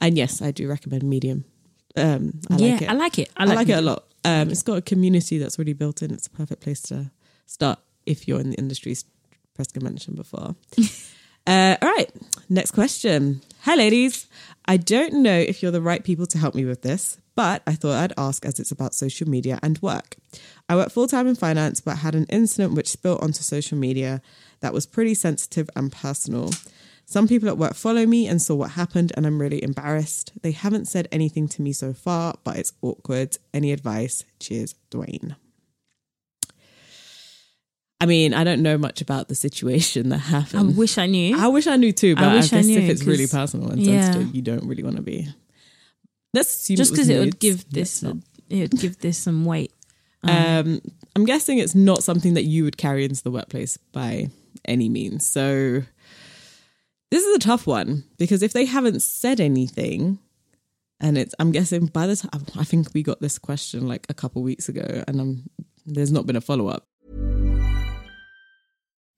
And 0.00 0.16
yes, 0.16 0.42
I 0.42 0.50
do 0.50 0.68
recommend 0.68 1.02
Medium. 1.02 1.44
Um, 1.96 2.40
I 2.50 2.56
yeah, 2.56 2.72
like 2.72 2.82
it. 2.82 2.88
I 2.88 2.94
like 2.94 3.18
it. 3.18 3.30
I 3.36 3.42
I 3.42 3.46
like, 3.46 3.56
like, 3.56 3.68
it 3.68 3.78
a 3.78 3.80
lot. 3.80 4.04
Um, 4.24 4.50
it's 4.50 4.62
got 4.62 4.78
a 4.78 4.82
community 4.82 5.38
that's 5.38 5.58
already 5.58 5.72
built 5.72 6.02
in. 6.02 6.12
It's 6.12 6.26
a 6.26 6.30
perfect 6.30 6.62
place 6.62 6.80
to 6.82 7.10
start 7.46 7.78
if 8.06 8.28
you're 8.28 8.40
in 8.40 8.50
the 8.50 8.56
industry. 8.56 8.92
as 8.92 9.04
Priska 9.58 9.82
mentioned 9.82 10.16
before. 10.16 10.54
uh, 11.46 11.76
all 11.82 11.88
right, 11.88 12.10
next 12.48 12.72
question. 12.72 13.40
Hi, 13.62 13.74
ladies. 13.74 14.26
I 14.66 14.76
don't 14.76 15.14
know 15.22 15.36
if 15.36 15.62
you're 15.62 15.72
the 15.72 15.82
right 15.82 16.04
people 16.04 16.26
to 16.26 16.38
help 16.38 16.54
me 16.54 16.64
with 16.64 16.82
this, 16.82 17.18
but 17.34 17.62
I 17.66 17.74
thought 17.74 17.96
I'd 17.96 18.12
ask 18.18 18.44
as 18.44 18.60
it's 18.60 18.70
about 18.70 18.94
social 18.94 19.28
media 19.28 19.58
and 19.62 19.80
work. 19.80 20.16
I 20.68 20.76
work 20.76 20.90
full 20.90 21.08
time 21.08 21.26
in 21.26 21.34
finance, 21.34 21.80
but 21.80 21.98
had 21.98 22.14
an 22.14 22.26
incident 22.28 22.74
which 22.74 22.88
spilled 22.88 23.22
onto 23.22 23.42
social 23.42 23.78
media 23.78 24.20
that 24.60 24.72
was 24.72 24.86
pretty 24.86 25.14
sensitive 25.14 25.70
and 25.74 25.90
personal. 25.90 26.50
Some 27.10 27.26
people 27.26 27.48
at 27.48 27.56
work 27.56 27.72
follow 27.72 28.04
me 28.04 28.26
and 28.26 28.40
saw 28.40 28.54
what 28.54 28.72
happened, 28.72 29.12
and 29.16 29.26
I'm 29.26 29.40
really 29.40 29.64
embarrassed. 29.64 30.30
They 30.42 30.50
haven't 30.50 30.88
said 30.88 31.08
anything 31.10 31.48
to 31.48 31.62
me 31.62 31.72
so 31.72 31.94
far, 31.94 32.34
but 32.44 32.58
it's 32.58 32.74
awkward. 32.82 33.38
Any 33.54 33.72
advice? 33.72 34.24
Cheers, 34.40 34.74
Dwayne. 34.90 35.34
I 37.98 38.04
mean, 38.04 38.34
I 38.34 38.44
don't 38.44 38.62
know 38.62 38.76
much 38.76 39.00
about 39.00 39.28
the 39.28 39.34
situation 39.34 40.10
that 40.10 40.18
happened. 40.18 40.60
I 40.60 40.72
wish 40.74 40.98
I 40.98 41.06
knew. 41.06 41.34
I 41.38 41.48
wish 41.48 41.66
I 41.66 41.76
knew 41.76 41.92
too, 41.92 42.14
but 42.14 42.24
I, 42.24 42.34
wish 42.34 42.52
I 42.52 42.58
guess 42.58 42.66
knew, 42.66 42.78
if 42.78 42.90
it's 42.90 43.04
really 43.04 43.26
personal 43.26 43.70
and 43.70 43.80
yeah. 43.80 44.02
sensitive, 44.02 44.34
you 44.34 44.42
don't 44.42 44.64
really 44.64 44.82
want 44.82 44.96
to 44.96 45.02
be. 45.02 45.28
Let's 46.34 46.54
assume 46.54 46.76
just 46.76 46.92
because 46.92 47.08
because 47.08 47.22
it 47.22 47.24
would 47.24 47.40
give 47.40 47.70
this 47.70 48.02
it 48.02 48.20
would 48.50 48.78
give 48.78 48.98
this 48.98 49.16
some 49.16 49.46
weight. 49.46 49.72
Um, 50.24 50.82
I'm 51.14 51.24
guessing 51.24 51.58
it's 51.58 51.76
not 51.76 52.02
something 52.02 52.34
that 52.34 52.42
you 52.42 52.64
would 52.64 52.76
carry 52.76 53.04
into 53.04 53.22
the 53.22 53.30
workplace 53.30 53.76
by 53.92 54.30
any 54.64 54.88
means. 54.88 55.24
So 55.24 55.82
this 57.10 57.24
is 57.24 57.36
a 57.36 57.40
tough 57.40 57.66
one 57.66 58.04
because 58.18 58.42
if 58.42 58.52
they 58.52 58.64
haven't 58.64 59.02
said 59.02 59.40
anything, 59.40 60.18
and 61.00 61.16
it's, 61.16 61.34
I'm 61.38 61.52
guessing 61.52 61.86
by 61.86 62.06
the 62.06 62.16
time 62.16 62.44
I 62.58 62.64
think 62.64 62.92
we 62.92 63.02
got 63.02 63.20
this 63.20 63.38
question 63.38 63.86
like 63.86 64.06
a 64.08 64.14
couple 64.14 64.42
weeks 64.42 64.68
ago, 64.68 65.04
and 65.06 65.20
um, 65.20 65.50
there's 65.86 66.12
not 66.12 66.26
been 66.26 66.36
a 66.36 66.40
follow 66.40 66.68
up. 66.68 66.84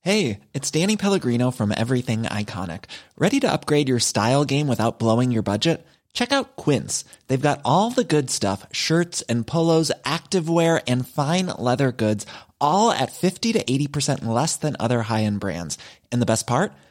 Hey, 0.03 0.41
it's 0.55 0.71
Danny 0.71 0.97
Pellegrino 0.97 1.51
from 1.51 1.75
Everything 1.77 2.23
Iconic. 2.23 2.85
Ready 3.19 3.39
to 3.41 3.53
upgrade 3.53 3.89
your 3.89 4.01
style 4.01 4.47
game 4.47 4.67
without 4.67 4.99
blowing 4.99 5.31
your 5.31 5.43
budget? 5.43 5.87
Check 6.15 6.33
out 6.33 6.57
Quince. 6.57 7.05
They've 7.29 7.41
got 7.41 7.61
all 7.65 7.91
the 7.91 8.05
good 8.05 8.31
stuff 8.31 8.67
shirts 8.73 9.21
and 9.23 9.47
polos, 9.47 9.93
activewear, 10.05 10.83
and 10.87 11.07
fine 11.07 11.47
leather 11.47 11.93
goods, 11.93 12.25
all 12.61 12.91
at 12.91 13.13
50 13.13 13.53
to 13.53 13.63
80% 13.63 14.25
less 14.25 14.57
than 14.57 14.77
other 14.81 15.03
high 15.03 15.25
end 15.25 15.41
brands. 15.41 15.77
And 16.11 16.23
the 16.23 16.27
best 16.27 16.47
part? 16.47 16.73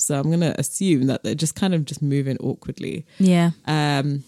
So 0.00 0.18
I'm 0.18 0.30
gonna 0.30 0.54
assume 0.58 1.06
that 1.06 1.22
they're 1.24 1.34
just 1.34 1.54
kind 1.54 1.74
of 1.74 1.84
just 1.84 2.02
moving 2.02 2.36
awkwardly. 2.38 3.06
Yeah. 3.18 3.50
Um, 3.66 4.24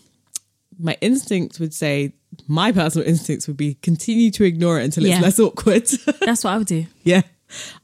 my 0.78 0.96
instincts 1.00 1.60
would 1.60 1.74
say, 1.74 2.12
my 2.48 2.72
personal 2.72 3.06
instincts 3.06 3.46
would 3.48 3.56
be 3.56 3.74
continue 3.74 4.30
to 4.32 4.44
ignore 4.44 4.80
it 4.80 4.84
until 4.84 5.04
Yeah. 5.06 5.14
it's 5.16 5.22
less 5.22 5.40
awkward. 5.40 5.86
That's 6.20 6.44
what 6.44 6.52
I 6.54 6.58
would 6.58 6.66
do. 6.66 6.86
yeah, 7.02 7.22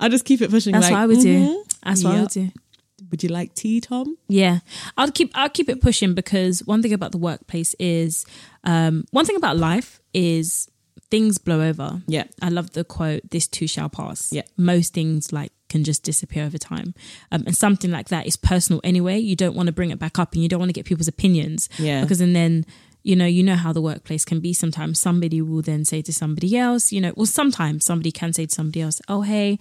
I 0.01 0.09
just 0.09 0.25
keep 0.25 0.41
it 0.41 0.51
pushing. 0.51 0.73
That's 0.73 0.85
like, 0.87 0.93
what 0.93 1.01
I 1.01 1.07
would 1.07 1.21
do. 1.21 1.41
"Mhm, 1.41 1.63
That's 1.85 2.05
what 2.05 2.15
I 2.15 2.21
would 2.21 2.31
do. 2.31 2.51
Would 3.11 3.23
you 3.23 3.29
like 3.29 3.55
tea, 3.55 3.81
Tom? 3.81 4.17
Yeah, 4.29 4.61
I'll 4.97 5.11
keep 5.13 5.31
I'll 5.35 5.49
keep 5.51 5.69
it 5.69 5.81
pushing 5.81 6.15
because 6.15 6.61
one 6.67 6.83
thing 6.83 6.93
about 6.93 7.13
the 7.13 7.19
workplace 7.19 7.75
is 7.79 8.25
um, 8.65 9.05
one 9.11 9.25
thing 9.27 9.37
about 9.37 9.57
life 9.59 10.01
is 10.15 10.69
things 11.11 11.39
blow 11.39 11.61
over. 11.61 12.03
Yeah. 12.09 12.25
I 12.43 12.49
love 12.49 12.73
the 12.73 12.83
quote: 12.85 13.31
"This 13.31 13.47
too 13.47 13.67
shall 13.69 13.89
pass." 13.89 14.33
Yeah. 14.33 14.43
most 14.57 14.93
things 14.95 15.33
like 15.33 15.53
can 15.69 15.85
just 15.85 16.03
disappear 16.03 16.45
over 16.45 16.59
time, 16.59 16.95
um, 17.33 17.45
and 17.47 17.57
something 17.57 17.91
like 17.91 18.09
that 18.09 18.27
is 18.27 18.37
personal 18.37 18.81
anyway. 18.85 19.19
You 19.19 19.37
don't 19.37 19.55
want 19.57 19.67
to 19.67 19.73
bring 19.73 19.91
it 19.91 19.99
back 19.99 20.19
up, 20.19 20.33
and 20.35 20.43
you 20.43 20.49
don't 20.49 20.61
want 20.61 20.69
to 20.69 20.75
get 20.75 20.87
people's 20.87 21.09
opinions. 21.09 21.69
Yeah. 21.79 22.03
because 22.03 22.21
and 22.21 22.35
then. 22.35 22.65
You 23.03 23.15
know, 23.15 23.25
you 23.25 23.45
know 23.45 23.55
how 23.55 23.73
the 23.73 23.81
workplace 23.81 24.25
can 24.25 24.41
be. 24.41 24.53
Sometimes 24.53 24.99
somebody 24.99 25.41
will 25.41 25.63
then 25.63 25.85
say 25.85 26.03
to 26.03 26.13
somebody 26.13 26.59
else, 26.59 26.91
you 26.91 27.01
know, 27.01 27.13
well, 27.15 27.25
sometimes 27.25 27.85
somebody 27.85 28.11
can 28.11 28.33
say 28.33 28.47
to 28.47 28.53
somebody 28.53 28.81
else, 28.81 29.01
"Oh, 29.07 29.21
hey, 29.23 29.61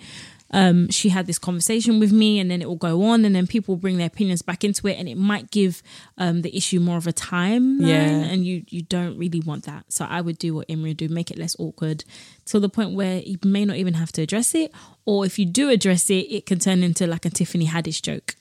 um, 0.51 0.89
she 0.89 1.09
had 1.09 1.27
this 1.27 1.39
conversation 1.39 1.99
with 1.99 2.11
me, 2.11 2.39
and 2.39 2.49
then 2.49 2.61
it 2.61 2.67
will 2.67 2.75
go 2.75 3.03
on, 3.03 3.25
and 3.25 3.35
then 3.35 3.47
people 3.47 3.75
will 3.75 3.81
bring 3.81 3.97
their 3.97 4.07
opinions 4.07 4.41
back 4.41 4.63
into 4.63 4.87
it, 4.87 4.97
and 4.97 5.09
it 5.09 5.17
might 5.17 5.51
give 5.51 5.81
um, 6.17 6.41
the 6.41 6.55
issue 6.55 6.79
more 6.79 6.97
of 6.97 7.07
a 7.07 7.13
time. 7.13 7.81
Yeah. 7.81 7.95
and 7.95 8.45
you 8.45 8.63
you 8.69 8.81
don't 8.83 9.17
really 9.17 9.41
want 9.41 9.65
that. 9.65 9.85
So 9.89 10.05
I 10.05 10.21
would 10.21 10.37
do 10.37 10.55
what 10.55 10.65
Imri 10.69 10.91
would 10.91 10.97
do, 10.97 11.09
make 11.09 11.31
it 11.31 11.37
less 11.37 11.55
awkward 11.59 12.03
to 12.45 12.59
the 12.59 12.69
point 12.69 12.93
where 12.93 13.19
you 13.19 13.37
may 13.43 13.65
not 13.65 13.77
even 13.77 13.95
have 13.95 14.11
to 14.13 14.21
address 14.21 14.53
it, 14.55 14.71
or 15.05 15.25
if 15.25 15.39
you 15.39 15.45
do 15.45 15.69
address 15.69 16.09
it, 16.09 16.27
it 16.31 16.45
can 16.45 16.59
turn 16.59 16.83
into 16.83 17.07
like 17.07 17.25
a 17.25 17.29
Tiffany 17.29 17.67
Haddish 17.67 18.01
joke. 18.01 18.35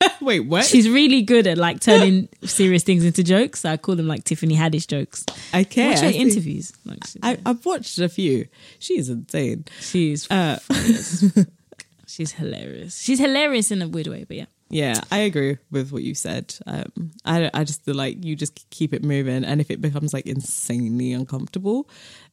Wait, 0.20 0.40
what? 0.40 0.64
She's 0.64 0.88
really 0.88 1.22
good 1.22 1.46
at 1.46 1.58
like 1.58 1.80
turning 1.80 2.28
serious 2.44 2.82
things 2.82 3.04
into 3.04 3.22
jokes. 3.22 3.60
So 3.60 3.70
I 3.70 3.76
call 3.76 3.96
them 3.96 4.06
like 4.08 4.24
Tiffany 4.24 4.54
Haddish 4.56 4.86
jokes. 4.86 5.24
okay. 5.54 5.88
Watch 5.90 5.98
I 5.98 6.04
her 6.06 6.12
see. 6.12 6.18
interviews. 6.18 6.72
Like, 6.84 7.06
she- 7.06 7.18
I, 7.22 7.38
I've 7.44 7.64
watched 7.66 7.98
a 7.98 8.08
few. 8.08 8.46
She's 8.78 9.08
insane. 9.08 9.64
she's 9.80 10.30
Uh, 10.30 10.58
she's 12.06 12.32
hilarious. 12.32 13.00
She's 13.00 13.18
hilarious 13.18 13.70
in 13.70 13.82
a 13.82 13.88
weird 13.88 14.06
way, 14.08 14.24
but 14.24 14.36
yeah. 14.36 14.46
Yeah, 14.72 15.00
I 15.10 15.18
agree 15.18 15.58
with 15.72 15.90
what 15.90 16.04
you 16.04 16.14
said. 16.14 16.54
Um, 16.64 17.10
I 17.24 17.50
I 17.52 17.64
just 17.64 17.84
feel 17.84 17.96
like 17.96 18.24
you 18.24 18.36
just 18.36 18.70
keep 18.70 18.94
it 18.94 19.02
moving, 19.02 19.44
and 19.44 19.60
if 19.60 19.68
it 19.68 19.80
becomes 19.80 20.14
like 20.14 20.26
insanely 20.26 21.12
uncomfortable, 21.12 21.88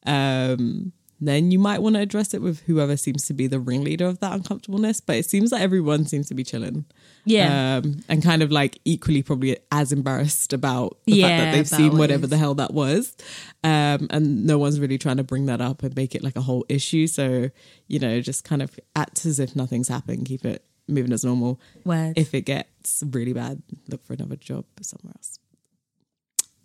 um, 0.05 0.91
then 1.19 1.49
you 1.51 1.57
might 1.59 1.81
want 1.81 1.95
to 1.95 2.01
address 2.01 2.33
it 2.33 2.41
with 2.41 2.61
whoever 2.61 2.95
seems 2.95 3.25
to 3.25 3.33
be 3.33 3.47
the 3.47 3.59
ringleader 3.59 4.05
of 4.05 4.19
that 4.19 4.33
uncomfortableness. 4.33 4.99
But 5.01 5.15
it 5.17 5.25
seems 5.29 5.51
like 5.51 5.61
everyone 5.61 6.05
seems 6.05 6.27
to 6.27 6.33
be 6.35 6.43
chilling, 6.43 6.85
Yeah. 7.25 7.77
um, 7.83 7.99
and 8.07 8.21
kind 8.21 8.43
of 8.43 8.51
like 8.51 8.77
equally 8.85 9.23
probably 9.23 9.57
as 9.71 9.91
embarrassed 9.91 10.53
about 10.53 10.97
the 11.05 11.21
fact 11.21 11.29
that 11.43 11.51
they've 11.53 11.67
seen 11.67 11.91
what 11.93 11.99
whatever 11.99 12.27
the 12.27 12.37
hell 12.37 12.53
that 12.55 12.73
was, 12.73 13.15
um, 13.63 14.07
and 14.11 14.45
no 14.45 14.57
one's 14.59 14.79
really 14.79 14.97
trying 14.97 15.17
to 15.17 15.23
bring 15.23 15.47
that 15.47 15.59
up 15.61 15.81
and 15.83 15.95
make 15.95 16.13
it 16.13 16.23
like 16.23 16.35
a 16.35 16.41
whole 16.41 16.65
issue. 16.69 17.07
So 17.07 17.49
you 17.87 17.99
know, 17.99 18.21
just 18.21 18.43
kind 18.43 18.61
of 18.61 18.79
act 18.95 19.25
as 19.25 19.39
if 19.39 19.55
nothing's 19.55 19.87
happened, 19.87 20.25
keep 20.27 20.45
it 20.45 20.63
moving 20.87 21.11
as 21.11 21.25
normal 21.25 21.59
Word. 21.83 22.13
if 22.17 22.33
it 22.33 22.41
gets 22.43 23.03
really 23.11 23.33
bad, 23.33 23.61
look 23.89 24.05
for 24.05 24.13
another 24.13 24.35
job 24.37 24.65
somewhere 24.81 25.13
else. 25.17 25.39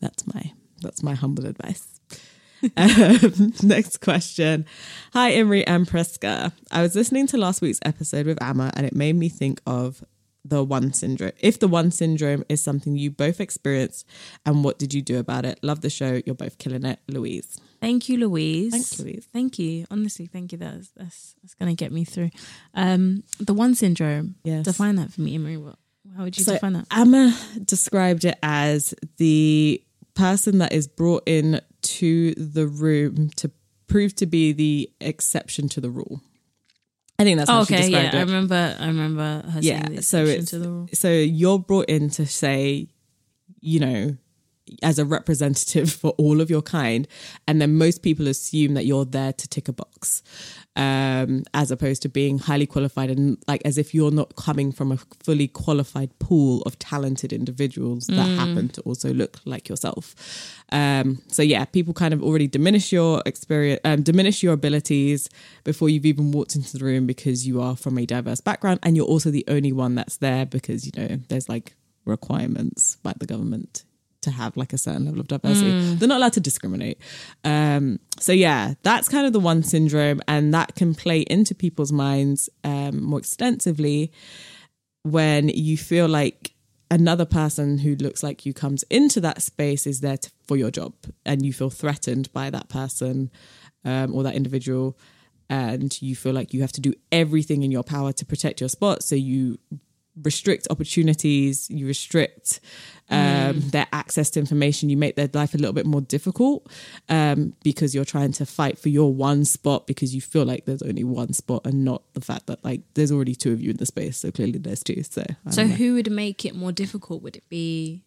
That's 0.00 0.26
my 0.32 0.52
that's 0.80 1.02
my 1.02 1.14
humble 1.14 1.46
advice. 1.46 1.86
Um, 2.76 3.52
next 3.62 4.00
question. 4.00 4.64
Hi, 5.12 5.32
Imri 5.32 5.66
and 5.66 5.86
Priska. 5.86 6.52
I 6.70 6.82
was 6.82 6.94
listening 6.94 7.26
to 7.28 7.36
last 7.36 7.60
week's 7.60 7.80
episode 7.84 8.26
with 8.26 8.42
Amma, 8.42 8.72
and 8.74 8.86
it 8.86 8.94
made 8.94 9.16
me 9.16 9.28
think 9.28 9.60
of 9.66 10.04
the 10.44 10.64
one 10.64 10.92
syndrome. 10.92 11.32
If 11.40 11.58
the 11.60 11.68
one 11.68 11.90
syndrome 11.90 12.44
is 12.48 12.62
something 12.62 12.96
you 12.96 13.10
both 13.10 13.40
experienced, 13.40 14.06
and 14.44 14.64
what 14.64 14.78
did 14.78 14.92
you 14.94 15.02
do 15.02 15.18
about 15.18 15.44
it? 15.44 15.58
Love 15.62 15.80
the 15.80 15.90
show. 15.90 16.20
You're 16.26 16.34
both 16.34 16.58
killing 16.58 16.84
it, 16.84 16.98
Louise. 17.08 17.58
Thank 17.80 18.08
you, 18.08 18.18
Louise. 18.18 18.72
Thanks, 18.72 18.98
Louise. 19.00 19.26
Thank 19.32 19.58
you. 19.58 19.86
Honestly, 19.90 20.26
thank 20.26 20.52
you. 20.52 20.58
That's 20.58 20.90
that's 20.96 21.34
that's 21.42 21.54
gonna 21.54 21.74
get 21.74 21.92
me 21.92 22.04
through. 22.04 22.30
Um, 22.74 23.24
the 23.40 23.54
one 23.54 23.74
syndrome. 23.74 24.36
Yes. 24.44 24.64
Define 24.64 24.96
that 24.96 25.12
for 25.12 25.20
me, 25.20 25.34
Imri. 25.34 25.56
What? 25.56 25.76
How 26.16 26.24
would 26.24 26.36
you 26.36 26.44
So 26.44 26.54
define 26.54 26.74
that? 26.74 26.86
Emma 26.92 27.36
described 27.64 28.24
it 28.24 28.36
as 28.42 28.94
the 29.16 29.82
person 30.14 30.58
that 30.58 30.72
is 30.72 30.86
brought 30.88 31.22
in 31.26 31.60
to 31.82 32.34
the 32.34 32.66
room 32.66 33.30
to 33.36 33.50
prove 33.86 34.14
to 34.16 34.26
be 34.26 34.52
the 34.52 34.90
exception 35.00 35.68
to 35.70 35.80
the 35.80 35.90
rule. 35.90 36.20
I 37.18 37.24
think 37.24 37.38
that's 37.38 37.50
how 37.50 37.60
Oh, 37.60 37.64
she 37.64 37.74
okay, 37.74 37.88
yeah, 37.88 38.02
described 38.02 38.16
I 38.16 38.20
remember. 38.20 38.76
I 38.80 38.86
remember 38.86 39.42
her 39.50 39.62
saying 39.62 39.82
yeah 39.92 39.96
the 39.96 40.02
so 40.02 40.24
it's 40.24 40.50
to 40.50 40.58
the 40.58 40.68
rule. 40.70 40.88
so 40.92 41.10
you're 41.10 41.58
brought 41.58 41.86
in 41.88 42.10
to 42.10 42.26
say 42.26 42.88
you 43.60 43.80
know 43.80 44.16
as 44.82 44.98
a 44.98 45.04
representative 45.04 45.92
for 46.00 46.10
all 46.12 46.40
of 46.40 46.50
your 46.50 46.62
kind 46.62 47.08
and 47.46 47.60
then 47.60 47.74
most 47.74 48.02
people 48.02 48.28
assume 48.28 48.74
that 48.74 48.86
you're 48.86 49.04
there 49.04 49.32
to 49.32 49.48
tick 49.48 49.68
a 49.68 49.72
box 49.72 50.22
um 50.76 51.42
as 51.52 51.70
opposed 51.70 52.00
to 52.00 52.08
being 52.08 52.38
highly 52.38 52.66
qualified 52.66 53.10
and 53.10 53.36
like 53.46 53.60
as 53.64 53.76
if 53.76 53.92
you're 53.92 54.10
not 54.10 54.34
coming 54.36 54.72
from 54.72 54.90
a 54.90 54.96
fully 55.22 55.46
qualified 55.46 56.16
pool 56.18 56.62
of 56.62 56.78
talented 56.78 57.32
individuals 57.32 58.06
that 58.06 58.26
happen 58.38 58.68
to 58.68 58.80
also 58.82 59.12
look 59.12 59.38
like 59.44 59.68
yourself. 59.68 60.14
Um 60.70 61.20
so 61.28 61.42
yeah 61.42 61.66
people 61.66 61.92
kind 61.92 62.14
of 62.14 62.22
already 62.22 62.46
diminish 62.46 62.90
your 62.90 63.22
experience 63.26 63.80
um, 63.84 64.02
diminish 64.02 64.42
your 64.42 64.54
abilities 64.54 65.28
before 65.64 65.90
you've 65.90 66.06
even 66.06 66.30
walked 66.30 66.56
into 66.56 66.78
the 66.78 66.84
room 66.84 67.06
because 67.06 67.46
you 67.46 67.60
are 67.60 67.76
from 67.76 67.98
a 67.98 68.06
diverse 68.06 68.40
background 68.40 68.80
and 68.82 68.96
you're 68.96 69.06
also 69.06 69.30
the 69.30 69.44
only 69.48 69.72
one 69.72 69.94
that's 69.94 70.16
there 70.18 70.46
because 70.46 70.86
you 70.86 70.92
know 70.96 71.18
there's 71.28 71.48
like 71.48 71.74
requirements 72.06 72.96
by 73.02 73.12
the 73.18 73.26
government 73.26 73.84
to 74.22 74.30
have 74.30 74.56
like 74.56 74.72
a 74.72 74.78
certain 74.78 75.04
level 75.04 75.20
of 75.20 75.28
diversity. 75.28 75.70
They're 75.96 76.08
not 76.08 76.16
allowed 76.16 76.32
to 76.34 76.40
discriminate. 76.40 76.98
Um, 77.44 77.98
so 78.18 78.32
yeah, 78.32 78.74
that's 78.82 79.08
kind 79.08 79.26
of 79.26 79.32
the 79.32 79.40
one 79.40 79.62
syndrome, 79.62 80.20
and 80.26 80.54
that 80.54 80.74
can 80.74 80.94
play 80.94 81.20
into 81.22 81.54
people's 81.54 81.92
minds 81.92 82.48
um, 82.64 83.02
more 83.02 83.18
extensively 83.18 84.10
when 85.02 85.48
you 85.48 85.76
feel 85.76 86.08
like 86.08 86.54
another 86.90 87.24
person 87.24 87.78
who 87.78 87.96
looks 87.96 88.22
like 88.22 88.46
you 88.46 88.52
comes 88.52 88.84
into 88.90 89.20
that 89.20 89.42
space 89.42 89.86
is 89.86 90.00
there 90.00 90.16
to, 90.16 90.30
for 90.46 90.56
your 90.56 90.70
job, 90.70 90.94
and 91.24 91.44
you 91.44 91.52
feel 91.52 91.70
threatened 91.70 92.32
by 92.32 92.50
that 92.50 92.68
person 92.68 93.30
um, 93.84 94.14
or 94.14 94.22
that 94.22 94.34
individual, 94.34 94.96
and 95.50 96.00
you 96.00 96.14
feel 96.14 96.32
like 96.32 96.54
you 96.54 96.60
have 96.60 96.72
to 96.72 96.80
do 96.80 96.94
everything 97.10 97.62
in 97.62 97.72
your 97.72 97.82
power 97.82 98.12
to 98.12 98.24
protect 98.24 98.60
your 98.60 98.68
spot. 98.68 99.02
So 99.02 99.14
you 99.14 99.58
restrict 100.20 100.66
opportunities, 100.70 101.70
you 101.70 101.86
restrict 101.86 102.60
um, 103.08 103.60
their 103.70 103.86
access 103.92 104.30
to 104.30 104.40
information, 104.40 104.88
you 104.88 104.96
make 104.96 105.16
their 105.16 105.28
life 105.32 105.54
a 105.54 105.58
little 105.58 105.72
bit 105.72 105.86
more 105.86 106.00
difficult 106.00 106.70
um, 107.08 107.54
because 107.62 107.94
you're 107.94 108.04
trying 108.04 108.32
to 108.32 108.46
fight 108.46 108.78
for 108.78 108.88
your 108.88 109.12
one 109.12 109.44
spot 109.44 109.86
because 109.86 110.14
you 110.14 110.20
feel 110.20 110.44
like 110.44 110.64
there's 110.64 110.82
only 110.82 111.04
one 111.04 111.32
spot 111.32 111.66
and 111.66 111.84
not 111.84 112.02
the 112.14 112.20
fact 112.20 112.46
that 112.46 112.64
like 112.64 112.82
there's 112.94 113.12
already 113.12 113.34
two 113.34 113.52
of 113.52 113.60
you 113.60 113.70
in 113.70 113.76
the 113.76 113.86
space. 113.86 114.18
So 114.18 114.30
clearly 114.30 114.58
there's 114.58 114.82
two. 114.82 115.02
So, 115.02 115.24
So 115.50 115.64
know. 115.64 115.74
who 115.74 115.94
would 115.94 116.10
make 116.10 116.44
it 116.44 116.54
more 116.54 116.72
difficult? 116.72 117.22
Would 117.22 117.36
it 117.36 117.48
be 117.48 118.02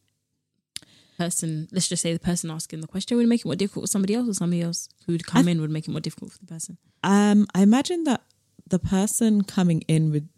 person? 1.18 1.68
Let's 1.72 1.88
just 1.88 2.02
say 2.02 2.13
the 2.13 2.20
person 2.20 2.50
asking 2.52 2.82
the 2.82 2.88
question 2.88 3.18
would 3.18 3.28
make 3.28 3.41
it 3.41 3.46
more 3.46 3.56
difficult 3.56 3.84
for 3.84 3.88
somebody 3.88 4.15
else, 4.15 4.28
or 4.28 4.34
somebody 4.34 4.62
else 4.62 4.89
who 5.06 5.13
would 5.13 5.26
come 5.26 5.48
in 5.48 5.62
would 5.62 5.72
make 5.72 5.88
it 5.88 5.91
more 5.91 6.02
difficult 6.02 6.32
for 6.34 6.39
the 6.39 6.48
person. 6.48 6.78
Um, 7.04 7.48
I 7.54 7.62
imagine 7.62 8.04
that 8.06 8.22
the 8.68 8.80
person 8.80 9.44
coming 9.44 9.82
in 9.82 10.12
would, 10.12 10.30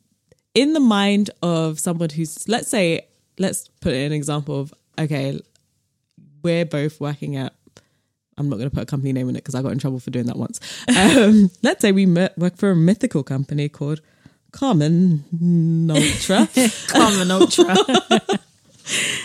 in 0.58 0.74
the 0.74 0.80
mind 0.80 1.30
of 1.44 1.80
someone 1.80 2.10
who's, 2.10 2.50
let's 2.50 2.68
say, 2.68 3.06
let's 3.38 3.68
put 3.80 3.94
an 3.94 4.12
example 4.12 4.60
of, 4.60 4.74
okay, 4.98 5.40
we're 6.42 6.66
both 6.66 7.00
working 7.00 7.36
at, 7.36 7.54
I'm 8.40 8.50
not 8.50 8.58
going 8.58 8.68
to 8.68 8.74
put 8.74 8.82
a 8.82 8.88
company 8.88 9.14
name 9.14 9.30
in 9.30 9.36
it 9.36 9.40
because 9.44 9.54
I 9.54 9.62
got 9.62 9.72
in 9.72 9.78
trouble 9.78 10.00
for 10.00 10.10
doing 10.10 10.26
that 10.26 10.36
once. 10.36 10.60
Um, 10.98 11.52
let's 11.62 11.82
say 11.82 11.92
we 11.92 12.08
work 12.08 12.58
for 12.58 12.72
a 12.72 12.76
mythical 12.76 13.22
company 13.24 13.70
called 13.70 14.02
Carmen 14.52 15.26
Ultra. 15.92 16.50
Carmen 16.88 17.30
Ultra. 17.30 17.76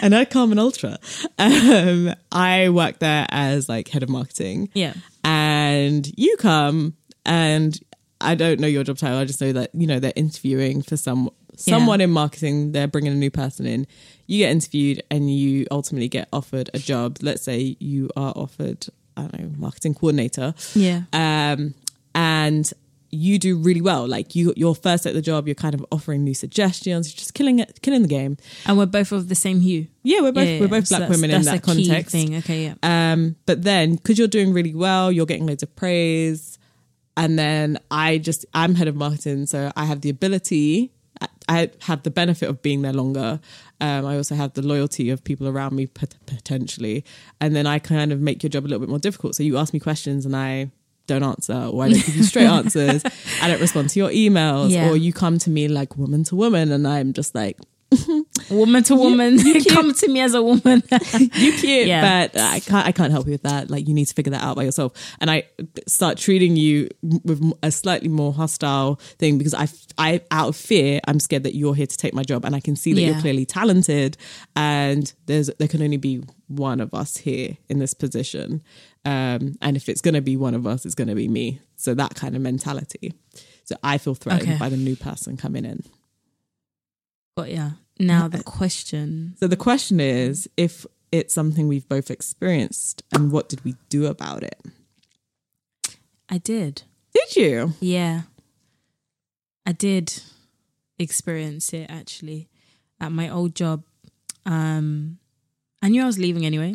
and 0.02 0.14
at 0.14 0.28
Carmen 0.30 0.58
Ultra, 0.58 0.98
um, 1.38 2.14
I 2.30 2.68
work 2.68 2.98
there 2.98 3.26
as 3.30 3.70
like 3.70 3.88
head 3.88 4.02
of 4.02 4.10
marketing. 4.10 4.68
yeah. 4.74 4.92
and 5.24 6.06
you 6.18 6.36
come 6.36 6.94
and 7.24 7.78
I 8.22 8.34
don't 8.34 8.60
know 8.60 8.66
your 8.66 8.84
job 8.84 8.98
title. 8.98 9.18
I 9.18 9.24
just 9.24 9.40
know 9.40 9.52
that 9.52 9.70
you 9.74 9.86
know 9.86 9.98
they're 9.98 10.12
interviewing 10.16 10.82
for 10.82 10.96
some 10.96 11.30
someone 11.56 12.00
in 12.00 12.10
marketing. 12.10 12.72
They're 12.72 12.88
bringing 12.88 13.12
a 13.12 13.16
new 13.16 13.30
person 13.30 13.66
in. 13.66 13.86
You 14.26 14.38
get 14.38 14.50
interviewed 14.50 15.02
and 15.10 15.30
you 15.34 15.66
ultimately 15.70 16.08
get 16.08 16.28
offered 16.32 16.70
a 16.74 16.78
job. 16.78 17.18
Let's 17.20 17.42
say 17.42 17.76
you 17.80 18.10
are 18.16 18.32
offered 18.36 18.86
I 19.16 19.22
don't 19.22 19.40
know 19.40 19.50
marketing 19.58 19.94
coordinator. 19.94 20.54
Yeah. 20.74 21.02
Um, 21.12 21.74
and 22.14 22.70
you 23.14 23.38
do 23.38 23.58
really 23.58 23.82
well. 23.82 24.08
Like 24.08 24.34
you, 24.34 24.54
you're 24.56 24.74
first 24.74 25.04
at 25.04 25.12
the 25.12 25.20
job. 25.20 25.46
You're 25.46 25.54
kind 25.54 25.74
of 25.74 25.84
offering 25.92 26.24
new 26.24 26.32
suggestions. 26.34 27.12
You're 27.12 27.18
just 27.18 27.34
killing 27.34 27.58
it, 27.58 27.80
killing 27.82 28.02
the 28.02 28.08
game. 28.08 28.38
And 28.66 28.78
we're 28.78 28.86
both 28.86 29.12
of 29.12 29.28
the 29.28 29.34
same 29.34 29.60
hue. 29.60 29.86
Yeah, 30.02 30.22
we're 30.22 30.32
both 30.32 30.48
Yeah, 30.48 30.60
we're 30.60 30.68
both 30.68 30.86
So 30.86 30.96
black 30.96 31.10
women 31.10 31.30
in 31.30 31.42
that 31.42 31.62
context. 31.62 32.12
Thing. 32.12 32.36
Okay, 32.36 32.64
yeah. 32.64 32.74
Um, 32.82 33.36
but 33.44 33.62
then 33.62 33.96
because 33.96 34.18
you're 34.18 34.28
doing 34.28 34.54
really 34.54 34.74
well, 34.74 35.12
you're 35.12 35.26
getting 35.26 35.46
loads 35.46 35.62
of 35.62 35.76
praise, 35.76 36.58
and 37.16 37.38
then 37.38 37.78
I 37.90 38.18
just 38.18 38.44
I'm 38.54 38.74
head 38.74 38.88
of 38.88 38.96
marketing, 38.96 39.46
so 39.46 39.70
I 39.76 39.84
have 39.84 40.00
the 40.00 40.10
ability. 40.10 40.92
I- 41.48 41.70
have 41.82 42.02
the 42.02 42.10
benefit 42.10 42.48
of 42.48 42.62
being 42.62 42.82
there 42.82 42.92
longer. 42.92 43.38
Um, 43.80 44.06
I 44.06 44.16
also 44.16 44.34
have 44.34 44.54
the 44.54 44.62
loyalty 44.62 45.10
of 45.10 45.22
people 45.22 45.46
around 45.48 45.74
me 45.74 45.86
pot- 45.86 46.14
potentially, 46.26 47.04
and 47.40 47.54
then 47.54 47.66
I 47.66 47.78
kind 47.78 48.12
of 48.12 48.20
make 48.20 48.42
your 48.42 48.50
job 48.50 48.64
a 48.64 48.68
little 48.68 48.80
bit 48.80 48.88
more 48.88 48.98
difficult. 48.98 49.34
So 49.34 49.42
you 49.42 49.56
ask 49.58 49.72
me 49.72 49.80
questions 49.80 50.24
and 50.26 50.34
I 50.36 50.70
don't 51.08 51.22
answer, 51.22 51.54
or 51.70 51.84
I 51.84 51.88
don't 51.90 52.04
give 52.06 52.16
you 52.16 52.22
straight 52.22 52.46
answers. 52.60 53.02
I 53.40 53.48
don't 53.48 53.60
respond 53.60 53.90
to 53.90 53.98
your 53.98 54.10
emails, 54.10 54.70
Yeah. 54.70 54.88
or 54.88 54.96
you 54.96 55.12
come 55.12 55.38
to 55.40 55.50
me 55.50 55.68
like 55.68 55.96
woman 55.96 56.24
to 56.24 56.36
woman, 56.36 56.72
and 56.72 56.86
I'm 56.88 57.12
just 57.12 57.34
like, 57.34 57.58
Woman 58.50 58.82
to 58.84 58.96
woman. 58.96 59.38
Come 59.70 59.94
to 59.94 60.08
me 60.08 60.20
as 60.20 60.34
a 60.34 60.42
woman. 60.42 60.82
you 61.18 61.52
cute, 61.52 61.86
Yeah. 61.86 62.26
but 62.28 62.40
I 62.40 62.60
can't. 62.60 62.86
I 62.86 62.92
can't 62.92 63.12
help 63.12 63.26
you 63.26 63.32
with 63.32 63.42
that. 63.42 63.70
Like 63.70 63.86
you 63.88 63.94
need 63.94 64.06
to 64.06 64.14
figure 64.14 64.30
that 64.32 64.42
out 64.42 64.56
by 64.56 64.64
yourself. 64.64 64.92
And 65.20 65.30
I 65.30 65.44
start 65.86 66.18
treating 66.18 66.56
you 66.56 66.88
with 67.02 67.42
a 67.62 67.70
slightly 67.70 68.08
more 68.08 68.32
hostile 68.32 68.96
thing 69.18 69.38
because 69.38 69.54
I, 69.54 69.68
I 69.98 70.20
out 70.30 70.48
of 70.48 70.56
fear, 70.56 71.00
I'm 71.06 71.20
scared 71.20 71.44
that 71.44 71.54
you're 71.54 71.74
here 71.74 71.86
to 71.86 71.96
take 71.96 72.14
my 72.14 72.22
job, 72.22 72.44
and 72.44 72.54
I 72.54 72.60
can 72.60 72.76
see 72.76 72.92
that 72.94 73.00
Yeah. 73.00 73.10
you're 73.12 73.20
clearly 73.20 73.46
talented, 73.46 74.16
and 74.56 75.12
there's 75.26 75.50
there 75.58 75.68
can 75.68 75.82
only 75.82 75.96
be 75.98 76.22
one 76.48 76.80
of 76.80 76.92
us 76.94 77.16
here 77.16 77.56
in 77.68 77.78
this 77.78 77.94
position. 77.94 78.62
Um, 79.04 79.54
and 79.60 79.76
if 79.76 79.88
it's 79.88 80.00
going 80.00 80.14
to 80.14 80.20
be 80.20 80.36
one 80.36 80.54
of 80.54 80.66
us, 80.66 80.84
it's 80.86 80.94
going 80.94 81.08
to 81.08 81.14
be 81.14 81.26
me. 81.28 81.60
So 81.76 81.94
that 81.94 82.14
kind 82.14 82.36
of 82.36 82.42
mentality. 82.42 83.14
So 83.64 83.74
I 83.82 83.98
feel 83.98 84.14
threatened 84.14 84.50
Okay. 84.50 84.58
by 84.58 84.68
the 84.68 84.76
new 84.76 84.94
person 84.96 85.36
coming 85.36 85.64
in. 85.64 85.82
but 87.34 87.50
yeah. 87.50 87.70
Now 88.02 88.26
the 88.26 88.42
question. 88.42 89.36
So 89.38 89.46
the 89.46 89.56
question 89.56 90.00
is 90.00 90.48
if 90.56 90.84
it's 91.12 91.32
something 91.32 91.68
we've 91.68 91.88
both 91.88 92.10
experienced 92.10 93.02
and 93.12 93.30
what 93.30 93.48
did 93.48 93.64
we 93.64 93.76
do 93.88 94.06
about 94.06 94.42
it? 94.42 94.60
I 96.28 96.38
did. 96.38 96.82
Did 97.14 97.36
you? 97.36 97.74
Yeah. 97.80 98.22
I 99.64 99.72
did 99.72 100.22
experience 100.98 101.72
it 101.72 101.86
actually 101.88 102.48
at 103.00 103.12
my 103.12 103.28
old 103.28 103.54
job. 103.54 103.84
Um 104.44 105.18
I 105.80 105.88
knew 105.88 106.02
I 106.02 106.06
was 106.06 106.18
leaving 106.18 106.44
anyway. 106.44 106.74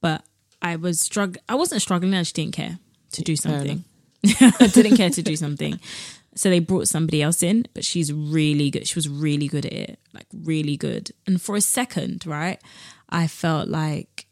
But 0.00 0.24
I 0.60 0.74
was 0.74 1.00
strugg 1.00 1.36
I 1.48 1.54
wasn't 1.54 1.82
struggling, 1.82 2.14
I 2.14 2.22
just 2.22 2.34
didn't 2.34 2.54
care 2.54 2.78
to 3.12 3.22
do 3.22 3.36
something. 3.36 3.84
I 4.40 4.70
didn't 4.72 4.96
care 4.96 5.10
to 5.10 5.22
do 5.22 5.36
something. 5.36 5.78
So 6.36 6.50
they 6.50 6.58
brought 6.58 6.88
somebody 6.88 7.22
else 7.22 7.42
in, 7.42 7.66
but 7.74 7.84
she's 7.84 8.12
really 8.12 8.70
good. 8.70 8.86
She 8.86 8.96
was 8.96 9.08
really 9.08 9.46
good 9.46 9.66
at 9.66 9.72
it, 9.72 9.98
like 10.12 10.26
really 10.32 10.76
good. 10.76 11.10
And 11.26 11.40
for 11.40 11.54
a 11.54 11.60
second, 11.60 12.26
right, 12.26 12.60
I 13.08 13.26
felt 13.26 13.68
like, 13.68 14.26